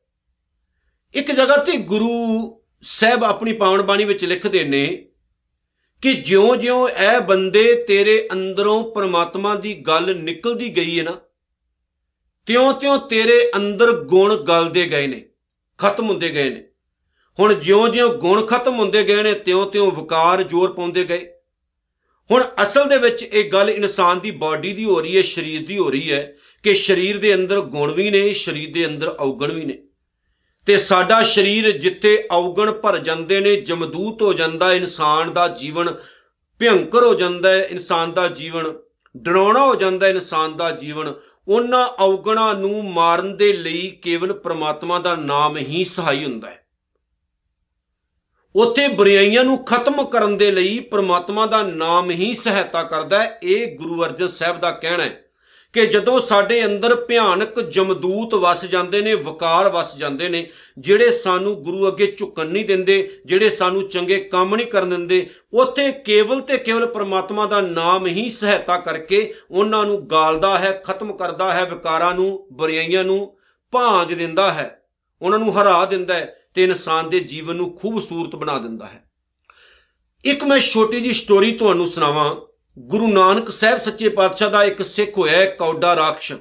[1.13, 5.09] ਇੱਕ ਜਗ੍ਹਾ ਤੇ ਗੁਰੂ ਸਾਹਿਬ ਆਪਣੀ ਪਾਵਨ ਬਾਣੀ ਵਿੱਚ ਲਿਖਦੇ ਨੇ
[6.01, 11.19] ਕਿ ਜਿਉਂ-ਜਿਉਂ ਇਹ ਬੰਦੇ ਤੇਰੇ ਅੰਦਰੋਂ ਪ੍ਰਮਾਤਮਾ ਦੀ ਗੱਲ ਨਿਕਲਦੀ ਗਈ ਹੈ ਨਾ,
[12.45, 15.29] ਤਿਉਂ-ਤਿਉਂ ਤੇਰੇ ਅੰਦਰ ਗੁਣ ਗਲਦੇ ਗਏ ਨੇ,
[15.77, 16.66] ਖਤਮ ਹੁੰਦੇ ਗਏ ਨੇ।
[17.39, 21.33] ਹੁਣ ਜਿਉਂ-ਜਿਉਂ ਗੁਣ ਖਤਮ ਹੁੰਦੇ ਗਏ ਨੇ, ਤਿਉਂ-ਤਿਉਂ ਵਿਕਾਰ ਜ਼ੋਰ ਪਾਉਂਦੇ ਗਏ।
[22.31, 25.77] ਹੁਣ ਅਸਲ ਦੇ ਵਿੱਚ ਇਹ ਗੱਲ ਇਨਸਾਨ ਦੀ ਬਾਡੀ ਦੀ ਹੋ ਰਹੀ ਹੈ, ਸਰੀਰ ਦੀ
[25.77, 29.65] ਹੋ ਰਹੀ ਹੈ ਕਿ ਸਰੀਰ ਦੇ ਅੰਦਰ ਗੁਣ ਵੀ ਨੇ, ਸਰੀਰ ਦੇ ਅੰਦਰ ਔਗਣ ਵੀ
[29.65, 29.83] ਨੇ।
[30.65, 35.95] ਤੇ ਸਾਡਾ ਸਰੀਰ ਜਿੱਥੇ ਔਗਣ ਭਰ ਜਾਂਦੇ ਨੇ, ਜਮਦੂਤ ਹੋ ਜਾਂਦਾ, ਇਨਸਾਨ ਦਾ ਜੀਵਨ
[36.59, 38.73] ਭਿਅੰਕਰ ਹੋ ਜਾਂਦਾ ਹੈ, ਇਨਸਾਨ ਦਾ ਜੀਵਨ
[39.17, 41.13] ਡਰਾਉਣਾ ਹੋ ਜਾਂਦਾ ਇਨਸਾਨ ਦਾ ਜੀਵਨ,
[41.47, 46.66] ਉਹਨਾਂ ਔਗਣਾਂ ਨੂੰ ਮਾਰਨ ਦੇ ਲਈ ਕੇਵਲ ਪ੍ਰਮਾਤਮਾ ਦਾ ਨਾਮ ਹੀ ਸਹਾਈ ਹੁੰਦਾ ਹੈ।
[48.57, 53.75] ਉੱਥੇ ਬੁਰਾਈਆਂ ਨੂੰ ਖਤਮ ਕਰਨ ਦੇ ਲਈ ਪ੍ਰਮਾਤਮਾ ਦਾ ਨਾਮ ਹੀ ਸਹਾਇਤਾ ਕਰਦਾ ਹੈ। ਇਹ
[53.77, 55.23] ਗੁਰੂ ਅਰਜਨ ਸਾਹਿਬ ਦਾ ਕਹਿਣਾ ਹੈ
[55.73, 60.49] ਕਿ ਜਦੋਂ ਸਾਡੇ ਅੰਦਰ ਭਿਆਨਕ ਜਮਦੂਤ ਵਸ ਜਾਂਦੇ ਨੇ, ਵਕਾਰ ਵਸ ਜਾਂਦੇ ਨੇ,
[60.79, 65.91] ਜਿਹੜੇ ਸਾਨੂੰ ਗੁਰੂ ਅੱਗੇ ਝੁਕਣ ਨਹੀਂ ਦਿੰਦੇ, ਜਿਹੜੇ ਸਾਨੂੰ ਚੰਗੇ ਕੰਮ ਨਹੀਂ ਕਰਨ ਦਿੰਦੇ, ਉੱਥੇ
[65.91, 71.51] ਕੇਵਲ ਤੇ ਕੇਵਲ ਪ੍ਰਮਾਤਮਾ ਦਾ ਨਾਮ ਹੀ ਸਹਾਇਤਾ ਕਰਕੇ ਉਹਨਾਂ ਨੂੰ ਗਾਲਦਾ ਹੈ, ਖਤਮ ਕਰਦਾ
[71.53, 73.37] ਹੈ, ਵਿਕਾਰਾਂ ਨੂੰ ਬੁਰਾਈਆਂ ਨੂੰ
[73.71, 74.81] ਭਾਂਜ ਦਿੰਦਾ ਹੈ,
[75.21, 79.11] ਉਹਨਾਂ ਨੂੰ ਹਰਾ ਦਿੰਦਾ ਹੈ। ਤੇ ਇਨਸਾਨ ਦੇ ਜੀਵਨ ਨੂੰ ਖੂਬਸੂਰਤ ਬਣਾ ਦਿੰਦਾ ਹੈ।
[80.25, 82.35] ਇੱਕ ਮੈਂ ਛੋਟੀ ਜੀ ਸਟੋਰੀ ਤੁਹਾਨੂੰ ਸੁਣਾਵਾਂ।
[82.79, 86.33] ਗੁਰੂ ਨਾਨਕ ਸਾਹਿਬ ਸੱਚੇ ਪਾਤਸ਼ਾਹ ਦਾ ਇੱਕ ਸਿੱਖ ਹੋਇਆ ਕੌਡਾ ਰਾਖਸ਼।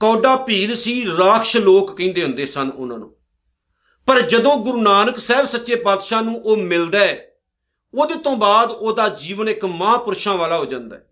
[0.00, 3.16] ਕੌਡਾ ਭੀਲ ਸੀ, ਰਾਖਸ਼ ਲੋਕ ਕਹਿੰਦੇ ਹੁੰਦੇ ਸਨ ਉਹਨਾਂ ਨੂੰ।
[4.06, 7.28] ਪਰ ਜਦੋਂ ਗੁਰੂ ਨਾਨਕ ਸਾਹਿਬ ਸੱਚੇ ਪਾਤਸ਼ਾਹ ਨੂੰ ਉਹ ਮਿਲਦਾ ਹੈ,
[7.94, 11.10] ਉਹਦੇ ਤੋਂ ਬਾਅਦ ਉਹਦਾ ਜੀਵਨ ਇੱਕ ਮਹਾਪੁਰਸ਼ਾਂ ਵਾਲਾ ਹੋ ਜਾਂਦਾ ਹੈ।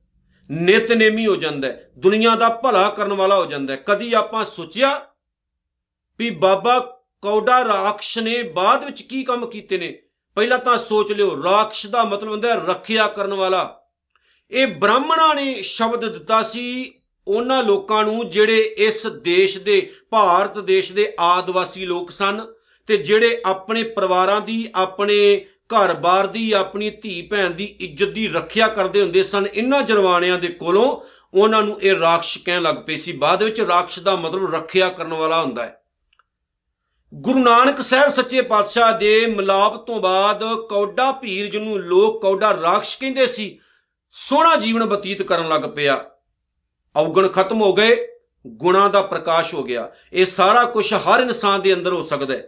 [0.50, 5.06] ਨਿਤਨੇਮੀ ਹੋ ਜਾਂਦਾ ਹੈ, ਦੁਨੀਆ ਦਾ ਭਲਾ ਕਰਨ ਵਾਲਾ ਹੋ ਜਾਂਦਾ ਹੈ। ਕਦੀ ਆਪਾਂ ਸੋਚਿਆ
[6.18, 6.92] ਵੀ ਬਾਬਾ
[7.26, 9.98] ਕੌਡਾ ਰਾਖਸ਼ ਨੇ, ਬਾਅਦ ਵਿੱਚ ਕੀ ਕੰਮ ਕੀਤੇ ਨੇ?
[10.34, 13.82] ਪਹਿਲਾਂ ਤਾਂ ਸੋਚ ਲਿਓ, ਰਾਖਸ਼ ਦਾ ਮਤਲਬ ਹੁੰਦਾ ਹੈ ਰੱਖਿਆ ਕਰਨ ਵਾਲਾ।
[14.50, 16.92] ਇਹ ਬ੍ਰਾਹਮਣਾਂ ਨੇ ਸ਼ਬਦ ਦਿੱਤਾ ਸੀ
[17.28, 22.46] ਉਹਨਾਂ ਲੋਕਾਂ ਨੂੰ ਜਿਹੜੇ ਇਸ ਦੇਸ਼ ਦੇ, ਭਾਰਤ ਦੇਸ਼ ਦੇ ਆਦਿਵਾਸੀ ਲੋਕ ਸਨ
[22.86, 28.68] ਤੇ ਜਿਹੜੇ ਆਪਣੇ ਪਰਿਵਾਰਾਂ ਦੀ, ਆਪਣੇ ਘਰ-ਬਾਰ ਦੀ, ਆਪਣੀ ਧੀ ਭੈਣ ਦੀ ਇੱਜ਼ਤ ਦੀ ਰੱਖਿਆ
[28.68, 31.00] ਕਰਦੇ ਹੁੰਦੇ ਸਨ, ਇਹਨਾਂ ਜਰਵਾਣਿਆਂ ਦੇ ਕੋਲੋਂ
[31.34, 35.14] ਉਹਨਾਂ ਨੂੰ ਇਹ ਰਾਖਸ਼ ਕਹਿਣ ਲੱਗ ਪਏ ਸੀ। ਬਾਅਦ ਵਿੱਚ ਰਾਖਸ਼ ਦਾ ਮਤਲਬ ਰੱਖਿਆ ਕਰਨ
[35.14, 35.82] ਵਾਲਾ ਹੁੰਦਾ ਹੈ।
[37.14, 42.99] ਗੁਰੂ ਨਾਨਕ ਸਾਹਿਬ ਸੱਚੇ ਪਾਤਸ਼ਾਹ ਦੇ ਮਿਲਾਪ ਤੋਂ ਬਾਅਦ ਕੌਡਾ ਭੀਰ, ਜਿਹਨੂੰ ਲੋਕ ਕੌਡਾ ਰਾਖਸ਼
[42.99, 43.59] ਕਹਿੰਦੇ ਸੀ,
[44.11, 46.05] ਸੋਹਣਾ ਜੀਵਨ ਬਤੀਤ ਕਰਨ ਲੱਗ ਪਿਆ।
[46.97, 48.09] ਔਗਣ ਖਤਮ ਹੋ ਗਏ,
[48.47, 52.47] ਗੁਣਾ ਦਾ ਪ੍ਰਕਾਸ਼ ਹੋ ਗਿਆ। ਇਹ ਸਾਰਾ ਕੁਝ ਹਰ ਇਨਸਾਨ ਦੇ ਅੰਦਰ ਹੋ ਸਕਦਾ ਹੈ।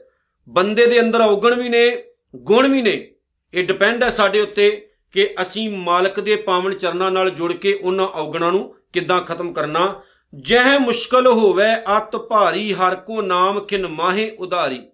[0.49, 2.05] ਬੰਦੇ ਦੇ ਅੰਦਰ ਔਗਣ ਵੀ ਨੇ,
[2.37, 3.11] ਗੁਣ ਵੀ ਨੇ।
[3.55, 8.07] ਇਹ ਡਿਪੈਂਡ ਹੈ ਸਾਡੇ ਉੱਤੇ ਕਿ ਅਸੀਂ ਮਾਲਕ ਦੇ ਪਾਵਨ ਚਰਨਾਂ ਨਾਲ ਜੁੜ ਕੇ ਉਹਨਾਂ
[8.07, 10.03] ਔਗਣਾਂ ਨੂੰ ਕਿੱਦਾਂ ਖਤਮ ਕਰਨਾ
[10.34, 14.90] ਜਹ ਮੁਸ਼ਕਲ ਹੋਵੇ ਅਤ ਭਾਰੀ, ਹਰ ਕੋ ਨਾਮ ਕਿਨ ਮਾਹੇ ਉਧਾਰੀ।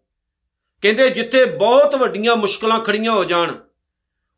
[0.82, 3.54] ਕਹਿੰਦੇ ਜਿੱਥੇ ਬਹੁਤ ਵੱਡੀਆਂ ਮੁਸ਼ਕਲਾਂ ਖੜੀਆਂ ਹੋ ਜਾਣ,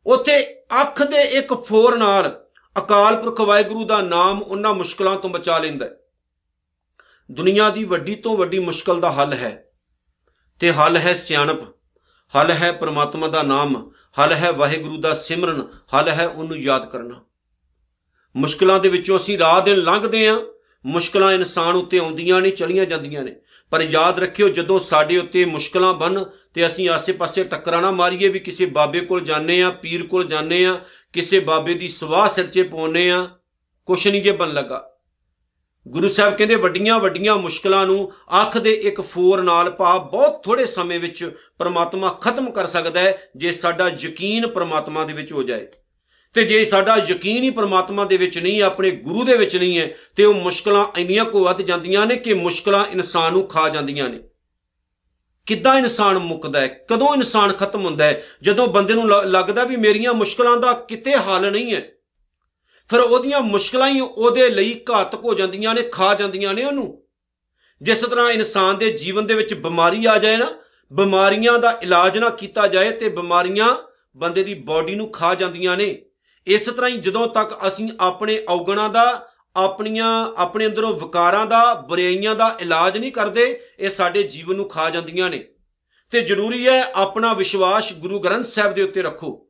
[0.05, 5.57] ਉੱਥੇ ਅੱਖ ਦੇ ਇੱਕ ਫੋਰ ਨਾਲ ਅਕਾਲ ਪੁਰਖ ਵਾਹਿਗੁਰੂ ਦਾ ਨਾਮ ਉਹਨਾਂ ਮੁਸ਼ਕਲਾਂ ਤੋਂ ਬਚਾ
[5.57, 5.89] ਲੈਂਦਾ
[7.31, 9.71] ਦੁਨੀਆ ਦੀ ਵੱਡੀ ਤੋਂ ਵੱਡੀ ਮੁਸ਼ਕਲ ਦਾ ਹੱਲ ਹੈ।
[10.59, 11.63] ਤੇ ਹੱਲ ਹੈ ਸਿਆਣਪ,
[12.37, 17.25] ਹੱਲ ਹੈ ਪ੍ਰਮਾਤਮਾ ਦਾ ਨਾਮ, ਹੱਲ ਹੈ ਵਾਹਿਗੁਰੂ ਦਾ ਸਿਮਰਨ, ਹੱਲ ਹੈ ਉਹਨੂੰ ਯਾਦ ਕਰਨਾ।
[18.35, 20.39] ਮੁਸ਼ਕਲਾਂ ਦੇ ਵਿੱਚੋਂ ਅਸੀਂ ਰਾਹ ਦਿਨ ਲੰਘਦੇ ਆਂ
[20.87, 23.35] ਮੁਸ਼ਕਲਾਂ ਇਨਸਾਨ ਉੱਤੇ ਆਉਂਦੀਆਂ ਨੇ, ਚਲੀਆਂ ਜਾਂਦੀਆਂ ਨੇ।
[23.71, 26.23] ਪਰ ਯਾਦ ਰੱਖਿਓ, ਜਦੋਂ ਸਾਡੇ ਉੱਤੇ ਮੁਸ਼ਕਲਾਂ ਬਣ,
[26.53, 30.81] ਤੇ ਅਸੀਂ ਆਸੇ-ਪਾਸੇ ਟੱਕਰਾਣਾ ਮਾਰੀਏ, ਵੀ ਕਿਸੇ ਬਾਬੇ ਕੋਲ ਜਾਣੇ ਆ ਪੀਰ ਕੋਲ ਜਾਣੇ ਆ
[31.13, 33.29] ਕਿਸੇ ਬਾਬੇ ਦੀ ਸਵਾਹ ਸਿਰ 'ਚ ਪਾਉਨੇ ਆ
[33.85, 34.93] ਕੁਛ ਨਹੀਂ ਜੇ ਬਣ ਲੱਗਾ।
[35.87, 40.65] ਗੁਰੂ ਸਾਹਿਬ ਕਹਿੰਦੇ ਵੱਡੀਆਂ ਵੱਡੀਆਂ ਮੁਸ਼ਕਲਾਂ ਨੂੰ ਅੱਖ ਦੇ ਇੱਕ ਫੋਰ ਨਾਲ ਪਾ, ਬਹੁਤ ਥੋੜੇ
[40.65, 45.67] ਸਮੇਂ ਵਿੱਚ ਪ੍ਰਮਾਤਮਾ ਖਤਮ ਕਰ ਸਕਦਾ ਹੈ, ਜੇ ਸਾਡਾ ਯਕੀਨ ਪ੍ਰਮਾਤਮਾ ਦੇ ਵਿੱਚ ਹੋ ਜਾਏ।
[46.35, 49.89] ਤੇ ਜੇ ਸਾਡਾ ਯਕੀਨ ਹੀ ਪ੍ਰਮਾਤਮਾ ਦੇ ਵਿੱਚ ਨਹੀਂ, ਆਪਣੇ ਗੁਰੂ ਦੇ ਵਿੱਚ ਨਹੀਂ ਹੈ,
[50.15, 54.19] ਤੇ ਉਹ ਮੁਸ਼ਕਲਾਂ ਇੰਨੀਆਂ ਕੋ ਵੱਧ ਜਾਂਦੀਆਂ ਨੇ ਕਿ ਮੁਸ਼ਕਲਾਂ ਇਨਸਾਨ ਨੂੰ ਖਾ ਜਾਂਦੀਆਂ ਨੇ।
[55.47, 56.67] ਕਿੱਦਾਂ ਇਨਸਾਨ ਮੁੱਕਦਾ ਹੈ?
[56.89, 58.23] ਕਦੋਂ ਇਨਸਾਨ ਖਤਮ ਹੁੰਦਾ ਹੈ?
[58.41, 61.87] ਜਦੋਂ ਬੰਦੇ ਨੂੰ ਲੱਗਦਾ ਵੀ ਮੇਰੀਆਂ ਮੁਸ਼ਕਲਾਂ ਦਾ ਕਿਤੇ ਹੱਲ ਨਹੀਂ ਹੈ,
[62.89, 67.03] ਫਿਰ ਉਹਦੀਆਂ ਮੁਸ਼ਕਲਾਂ ਹੀ ਉਹਦੇ ਲਈ ਘਾਤਕ ਹੋ ਜਾਂਦੀਆਂ ਨੇ, ਖਾ ਜਾਂਦੀਆਂ ਨੇ ਉਹਨੂੰ।
[67.81, 70.47] ਜਿਸ ਤਰ੍ਹਾਂ ਇਨਸਾਨ ਦੇ ਜੀਵਨ ਦੇ ਵਿੱਚ ਬਿਮਾਰੀ ਆ ਜਾਏ ਨਾ,
[70.91, 73.75] ਬਿਮਾਰੀਆਂ ਦਾ ਇਲਾਜ ਨਾ ਕੀਤਾ ਜਾਏ ਤੇ ਬਿਮਾਰੀਆਂ
[74.17, 76.01] ਬੰਦੇ ਦੀ ਬਾਡੀ ਨੂੰ ਖਾ ਜਾਂਦੀਆਂ ਨੇ।
[76.47, 82.35] ਇਸ ਤਰ੍ਹਾਂ ਹੀ ਜਦੋਂ ਤੱਕ ਅਸੀਂ ਆਪਣੇ ਔਗਣਾਂ ਦਾ, ਆਪਣੀਆਂ, ਆਪਣੇ ਅੰਦਰੋਂ ਵਿਕਾਰਾਂ ਦਾ, ਬੁਰਾਈਆਂ
[82.35, 85.43] ਦਾ ਇਲਾਜ ਨਹੀਂ ਕਰਦੇ, ਇਹ ਸਾਡੇ ਜੀਵਨ ਨੂੰ ਖਾ ਜਾਂਦੀਆਂ ਨੇ।
[86.11, 89.47] ਤੇ ਜ਼ਰੂਰੀ ਹੈ ਆਪਣਾ ਵਿਸ਼ਵਾਸ ਗੁਰੂ ਗ੍ਰੰਥ ਸਾਹਿਬ ਦੇ ਉੱਤੇ ਰੱਖੋ।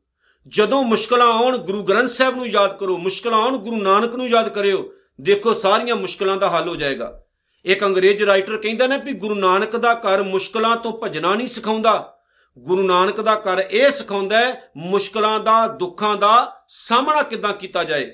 [0.47, 4.49] ਜਦੋਂ ਮੁਸ਼ਕਲਾਂ ਆਉਣ, ਗੁਰੂ ਗ੍ਰੰਥ ਸਾਹਿਬ ਨੂੰ ਯਾਦ ਕਰੋ। ਮੁਸ਼ਕਲਾਂ ਆਉਣ, ਗੁਰੂ ਨਾਨਕ ਨੂੰ ਯਾਦ
[4.49, 7.23] ਕਰਿਓ। ਦੇਖੋ, ਸਾਰੀਆਂ ਮੁਸ਼ਕਲਾਂ ਦਾ ਹੱਲ ਹੋ ਜਾਏਗਾ।
[7.65, 12.16] ਇੱਕ ਅੰਗਰੇਜ਼ ਰਾਈਟਰ ਕਹਿੰਦਾ ਨੇ ਵੀ ਗੁਰੂ ਨਾਨਕ ਦਾ ਘਰ ਮੁਸ਼ਕਲਾਂ ਤੋਂ ਭਜਣਾ ਨਹੀਂ ਸਿਖਾਉਂਦਾ।
[12.57, 18.11] ਗੁਰੂ ਨਾਨਕ ਦਾ ਘਰ ਇਹ ਸਿਖਾਉਂਦਾ ਹੈ, ਮੁਸ਼ਕਲਾਂ ਦਾ, ਦੁੱਖਾਂ ਦਾ ਸਾਹਮਣਾ ਕਿਦਾਂ ਕੀਤਾ ਜਾਏ?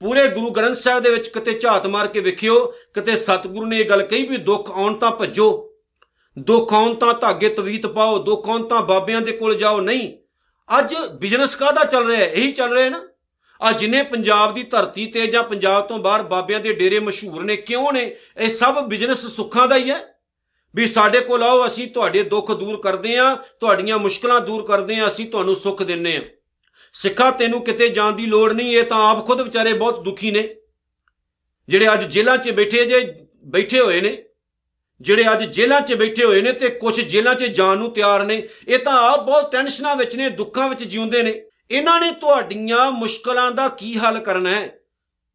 [0.00, 3.88] ਪੂਰੇ ਗੁਰੂ ਗ੍ਰੰਥ ਸਾਹਿਬ ਦੇ ਵਿੱਚ ਕਿਤੇ ਝਾਤ ਮਾਰ ਕੇ ਵੇਖਿਓ, ਕਿਤੇ ਸਤਿਗੁਰੂ ਨੇ ਇਹ
[3.90, 5.74] ਗੱਲ ਕਹੀ ਵੀ ਦੁੱਖ ਆਉਣ ਤਾਂ ਭੱਜੋ,
[6.38, 10.18] ਦੁੱਖ ਆਉਣ ਤਾਂ ਧਾਗੇ ਤਵੀਤ ਪਾਓ, ਦੁੱਖ ਆਉਣ ਤਾਂ ਬਾਬਿਆਂ ਦੇ ਕੋਲ ਜਾਓ। ਨਹੀਂ,
[10.78, 12.26] ਅੱਜ ਬਿਜ਼ਨਸ ਕਾਹਦਾ ਚੱਲ ਰਿਹਾ ਹੈ?
[12.26, 13.08] ਇਹੀ ਚੱਲ ਰਿਹਾ ਹੈ ਨਾ?
[13.62, 17.56] ਆ ਜਿਨੇ ਪੰਜਾਬ ਦੀ ਧਰਤੀ ਤੇ ਜਾਂ ਪੰਜਾਬ ਤੋਂ ਬਾਹਰ ਬਾਬਿਆਂ ਦੇ ਡੇਰੇ ਮਸ਼ਹੂਰ ਨੇ,
[17.56, 18.16] ਕਿਉਂ ਨੇ?
[18.36, 20.17] ਇਹ ਸਭ ਬਿਜ਼ਨਸ ਸੁੱਖਾਂ ਦਾ ਹੀ ਹੈ।
[20.76, 25.08] ਵੀ ਸਾਡੇ ਕੋਲ ਆਓ, ਅਸੀਂ ਤੁਹਾਡੇ ਦੁੱਖ ਦੂਰ ਕਰਦੇ ਆਂ ਤੁਹਾਡੀਆਂ ਮੁਸ਼ਕਲਾਂ ਦੂਰ ਕਰਦੇ ਆਂ
[25.08, 26.22] ਅਸੀਂ ਤੁਹਾਨੂੰ ਸੁੱਖ ਦਿੰਨੇ ਆਂ
[26.92, 30.44] ਸਿੱਖਾ ਤੈਨੂੰ ਕਿਤੇ ਜਾਣ ਦੀ ਲੋੜ ਨਹੀਂ, ਇਹ ਤਾਂ ਆਪ ਖੁਦ ਵਿਚਾਰੇ ਬਹੁਤ ਦੁਖੀ ਨੇ।
[31.68, 34.24] ਜਿਹੜੇ ਅੱਜ ਜੇਲ੍ਹਾਂ 'ਚ ਬੈਠੇ ਜੇ, ਬੈਠੇ ਹੋਏ ਨੇ।
[35.00, 38.48] ਜਿਹੜੇ ਅੱਜ ਜੇਲ੍ਹਾਂ 'ਚ ਬੈਠੇ ਹੋਏ ਨੇ ਤੇ ਕੁਝ ਜੇਲ੍ਹਾਂ 'ਚ ਜਾਣ ਨੂੰ ਤਿਆਰ ਨੇ,
[38.68, 43.50] ਇਹ ਤਾਂ ਆਪ ਬਹੁਤ ਟੈਨਸ਼ਨਾਂ ਵਿੱਚ ਨੇ, ਦੁੱਖਾਂ ਵਿੱਚ ਜਿਉਂਦੇ ਨੇ। ਇਹਨਾਂ ਨੇ ਤੁਹਾਡੀਆਂ ਮੁਸ਼ਕਲਾਂ
[43.50, 44.78] ਦਾ ਕੀ ਹੱਲ ਕਰਨਾ ਹੈ?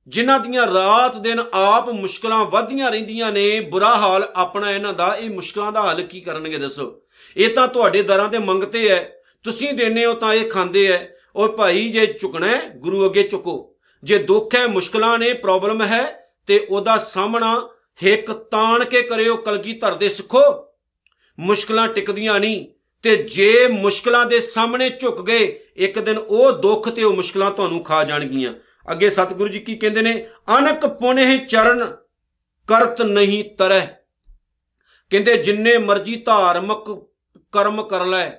[0.08, 5.30] ਜਿਨ੍ਹਾਂ ਦੀਆਂ ਰਾਤ ਦਿਨ ਆਪ ਮੁਸ਼ਕਲਾਂ ਵਧਦੀਆਂ ਰਹਿੰਦੀਆਂ ਨੇ, ਬੁਰਾ ਹਾਲ ਆਪਣਾ ਇਹਨਾਂ ਦਾ, ਇਹ
[5.30, 7.02] ਮੁਸ਼ਕਲਾਂ ਦਾ ਹੱਲ ਕੀ ਕਰਨਗੇ ਦੱਸੋ?
[7.38, 9.04] ਇਹ ਤਾਂ ਤੁਹਾਡੇ ਦਰਾਂ ਤੇ ਮੰਗਤੇ ਐ
[9.44, 10.98] ਤੁਸੀਂ ਦੇਨੇ ਹੋ ਤਾਂ ਇਹ ਖਾਂਦੇ ਐ
[11.36, 16.32] ਉਹ ਭਾਈ ਜੇ ਝੁਕਣਾ ਹੈ, ਗੁਰੂ ਅੱਗੇ ਝੁਕੋ। ਜੇ ਦੁੱਖ ਹੈ, ਮੁਸ਼ਕਲਾਂ ਨੇ, ਪ੍ਰੋਬਲਮ ਹੈ,
[16.48, 17.70] ਤੇ ਉਹਦਾ ਸਾਹਮਣਾ
[18.04, 20.66] ਹਿੱਕ ਤਾਣ ਕੇ ਕਰਿਓ, ਕਲਗੀ ਧਰਦੇ ਸਿੱਖੋ।
[21.40, 22.68] ਮੁਸ਼ਕਲਾਂ ਟਿਕਦੀਆਂ ਨਹੀਂ,
[23.02, 27.84] ਤੇ ਜੇ ਮੁਸ਼ਕਲਾਂ ਦੇ ਸਾਹਮਣੇ ਝੁਕ ਗਏ, ਇੱਕ ਦਿਨ ਉਹ ਦੁੱਖ ਤੇ ਉਹ ਮੁਸ਼ਕਲਾਂ ਤੁਹਾਨੂੰ
[27.84, 28.54] ਖਾ ਜਾਣਗੀਆਂ।
[28.92, 30.28] ਅੱਗੇ ਸਤਿਗੁਰੂ ਜੀ ਕੀ ਕਹਿੰਦੇ ਨੇ?
[30.58, 31.96] ਅਨਕ ਪੁਨਹ ਚਰਨ
[32.68, 33.86] ਕਰਤ ਨਹੀਂ ਤਰੈ।
[35.10, 37.08] ਕਹਿੰਦੇ, ਜਿੰਨੇ ਮਰਜ਼ੀ ਧਾਰਮਿਕ
[37.52, 38.32] ਕਰਮ ਕਰ ਲੈ,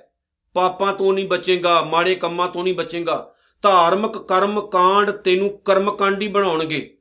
[0.53, 6.27] ਪਾਪਾਂ ਤੋਂ ਨਹੀਂ ਬਚੇਗਾ, ਮਾੜੇ ਕੰਮਾਂ ਤੋਂ ਨਹੀਂ ਬਚੇਗਾ। ਧਾਰਮਿਕ ਕਰਮ ਕਾਂਡ ਤੈਨੂੰ ਕਰਮ ਕਾਂਡੀ
[6.27, 6.97] ਬਣਾਉਣਗੇ।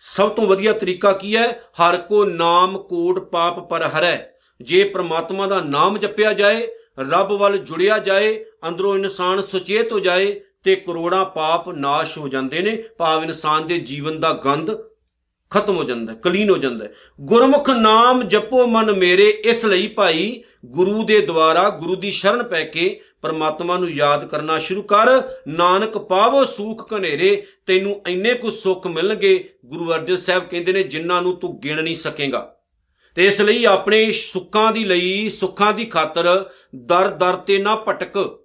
[0.00, 1.52] ਸਭ ਤੋਂ ਵਧੀਆ ਤਰੀਕਾ ਕੀ ਹੈ?
[1.52, 4.18] ਹਰ ਕੋ ਨਾਮ ਕੋਟ ਪਾਪ ਪਰ ਹਰੈ।
[4.62, 6.68] ਜੇ ਪ੍ਰਮਾਤਮਾ ਦਾ ਨਾਮ ਜਪਿਆ ਜਾਏ,
[7.00, 12.60] ਰੱਬ ਵੱਲ ਜੁੜਿਆ ਜਾਏ, ਅੰਦਰੋਂ ਇਨਸਾਨ ਸੁਚੇਤ ਹੋ ਜਾਏ ਤੇ ਕਰੋੜਾਂ ਪਾਪ ਨਾਸ਼ ਹੋ ਜਾਂਦੇ
[12.60, 14.70] ਨੇ, ਭਾਵ ਇਨਸਾਨ ਦੇ ਜੀਵਨ ਦਾ ਗੰਧ
[15.50, 16.86] ਖਤਮ ਹੋ ਜਾਂਦਾ, ਕਲੀਨ ਹੋ ਜਾਂਦਾ।
[17.20, 22.64] ਗੁਰਮੁਖ ਨਾਮ ਜਪੋ ਮਨ ਮੇਰੇ, ਇਸ ਲਈ ਭਾਈ ਗੁਰੂ ਦੇ ਦੁਆਰਾ ਗੁਰੂ ਦੀ ਸ਼ਰਨ ਪੈ
[22.64, 28.86] ਕੇ ਪਰਮਾਤਮਾ ਨੂੰ ਯਾਦ ਕਰਨਾ ਸ਼ੁਰੂ ਕਰ। ਨਾਨਕ ਪਾਵੋ ਸੂਖ ਘਨੇਰੇ, ਤੈਨੂੰ ਇੰਨੇ ਕੁ ਸੁੱਖ
[28.86, 32.56] ਮਿਲਣਗੇ, ਗੁਰੂ ਅਰਜਨ ਸਾਹਿਬ ਕਹਿੰਦੇ ਨੇ, ਜਿਨ੍ਹਾਂ ਨੂੰ ਤੂੰ ਗਿਣ ਨਹੀਂ ਸਕੇਗਾ।
[33.14, 38.39] ਤੇ ਇਸ ਲਈ ਆਪਣੇ ਸੁੱਖਾਂ ਦੀ ਲਈ, ਸੁੱਖਾਂ ਦੀ ਖਾਤਰ ਦਰ ਦਰ ਤੇ ਨਾ ਭਟਕ।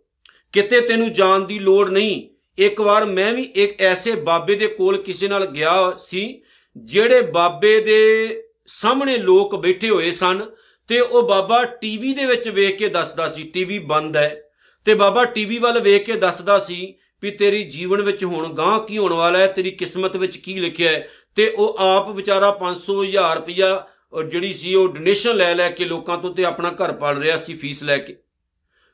[0.56, 2.22] ਕਿਤੇ ਤੈਨੂੰ ਜਾਣ ਦੀ ਲੋੜ ਨਹੀਂ।
[2.58, 6.42] ਇੱਕ ਵਾਰ ਮੈਂ ਵੀ ਇੱਕ ਐਸੇ ਬਾਬੇ ਦੇ ਕੋਲ ਕਿਸੇ ਨਾਲ ਗਿਆ ਸੀ,
[6.78, 10.42] ਜਿਹੜੇ ਬਾਬੇ ਦੇ ਸਾਹਮਣੇ ਲੋਕ ਬੈਠੇ ਹੋਏ ਸਨ
[10.90, 14.42] ਤੇ ਉਹ ਬਾਬਾ ਟੀਵੀ ਦੇ ਵਿੱਚ ਵੇਖ ਕੇ ਦੱਸਦਾ ਸੀ, ਟੀਵੀ ਬੰਦ ਹੈ।
[14.86, 18.98] ਤੇ ਬਾਬਾ ਟੀਵੀ ਵੱਲ ਵੇਖ ਕੇ ਦੱਸਦਾ ਸੀ ਵੀ ਤੇਰੀ ਜੀਵਨ ਵਿੱਚ ਹੁਣ ਗਾਂ ਕੀ
[18.98, 23.36] ਹੋਣ ਵਾਲਾ ਹੈ, ਤੇਰੀ ਕਿਸਮਤ ਵਿੱਚ ਕੀ ਲਿਖਿਆ ਹੈ। ਤੇ ਉਹ ਆਪ ਵਿਚਾਰਾ 500 1000
[23.36, 23.88] ਰੁਪਇਆ
[24.30, 27.54] ਜਿਹੜੀ ਸੀ ਉਹ ਡੋਨੇਸ਼ਨ ਲੈ ਲੈ ਕੇ ਲੋਕਾਂ ਤੋਂ ਤੇ ਆਪਣਾ ਘਰ ਪਾਲ ਰਿਹਾ ਸੀ,
[27.54, 28.18] ਫੀਸ ਲੈ ਕੇ।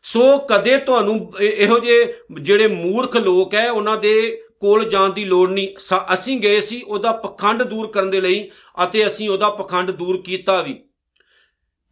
[0.04, 5.50] ਸੋ ਕਦੇ ਤੁਹਾਨੂੰ ਇਹੋ ਜਿਹੇ ਜਿਹੜੇ ਮੂਰਖ ਲੋਕ ਹੈ, ਉਹਨਾਂ ਦੇ ਕੋਲ ਜਾਣ ਦੀ ਲੋੜ
[5.50, 5.68] ਨਹੀਂ।
[6.14, 8.50] ਅਸੀਂ ਗਏ ਸੀ ਉਹਦਾ ਪਖੰਡ ਦੂਰ ਕਰਨ ਦੇ ਲਈ
[8.84, 10.80] ਅਤੇ ਅਸੀਂ ਉਹਦਾ ਪਖੰਡ ਦੂਰ ਕੀਤਾ ਵੀ।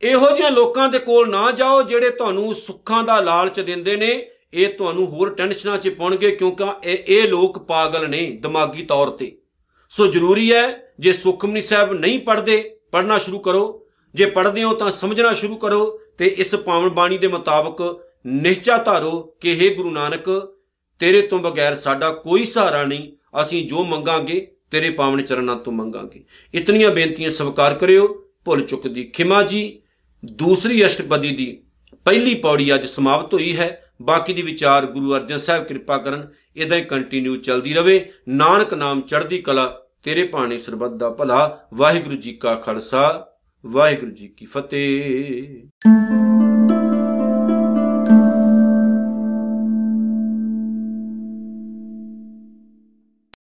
[0.01, 4.11] ਇਹੋ ਜਿਹੇ ਲੋਕਾਂ ਦੇ ਕੋਲ ਨਾ ਜਾਓ ਜਿਹੜੇ ਤੁਹਾਨੂੰ ਸੁੱਖਾਂ ਦਾ ਲਾਲਚ ਦਿੰਦੇ ਨੇ।
[4.53, 9.31] ਇਹ ਤੁਹਾਨੂੰ ਹੋਰ ਟੈਨਸ਼ਨਾਂ 'ਚ ਪਾਉਣਗੇ ਕਿਉਂਕਿ ਇਹ ਇਹ ਲੋਕ ਪਾਗਲ ਨੇ ਦਿਮਾਗੀ ਤੌਰ ਤੇ।
[9.91, 14.91] ਸੋ ਜ਼ਰੂਰੀ ਹੈ, ਜੇ ਸੁਖਮਨੀ ਸਾਹਿਬ ਨਹੀਂ ਪੜ੍ਹਦੇ, ਪੜ੍ਹਨਾ ਸ਼ੁਰੂ ਕਰੋ। ਜੇ ਪੜ੍ਹਦੇ ਹੋ ਤਾਂ
[14.91, 20.55] ਸਮਝਣਾ ਸ਼ੁਰੂ ਕਰੋ। ਤੇ ਇਸ ਪਾਵਨ ਬਾਣੀ ਦੇ ਮੁਤਾਬਕ ਨਿਸ਼ਚਾ ਧਾਰੋ ਕਿ हे ਗੁਰੂ ਨਾਨਕ,
[20.99, 26.23] ਤੇਰੇ ਤੋਂ ਬਗੈਰ ਸਾਡਾ ਕੋਈ ਸਹਾਰਾ ਨਹੀਂ, ਅਸੀਂ ਜੋ ਮੰਗਾਂਗੇ, ਤੇਰੇ ਪਾਵਨ ਚਰਨਾਂ ਤੋਂ ਮੰਗਾਂਗੇ।
[26.53, 29.81] ਇਤਨੀਆਂ ਬੇਨਤੀਆਂ ਸਵਾਰ ਕਰਿਓ, ਭੁੱਲ ਚੁੱਕ ਦੀ ਖਿਮਾ ਜੀ।
[30.25, 31.63] ਦੂਸਰੀ ਅਸ਼ਟਪਦੀ ਦੀ
[32.05, 36.77] ਪਹਿਲੀ ਪੌੜੀ ਅੱਜ ਸਮਾਪਤ ਹੋਈ ਹੈ। ਬਾਕੀ ਦੀ ਵਿਚਾਰ ਗੁਰੂ ਅਰਜਨ ਸਾਹਿਬ ਕਿਰਪਾ ਕਰਨ ਇਦਾਂ
[36.77, 42.33] ਹੀ ਕੰਟੀਨਿਊ ਚੱਲਦੀ ਰਵੇ। ਨਾਨਕ ਨਾਮ ਚੜ੍ਹਦੀ ਕਲਾ, ਤੇਰੇ ਪਾਣੀ ਸਰਬੱਤ ਦਾ ਭਲਾ। ਵਾਹਿਗੁਰੂ ਜੀ
[42.33, 43.28] ਕਾ ਖਾਲਸਾ।
[43.65, 46.38] ਵਾਹਿਗੁਰੂ ਜੀ ਕੀ ਫਤਿਹ।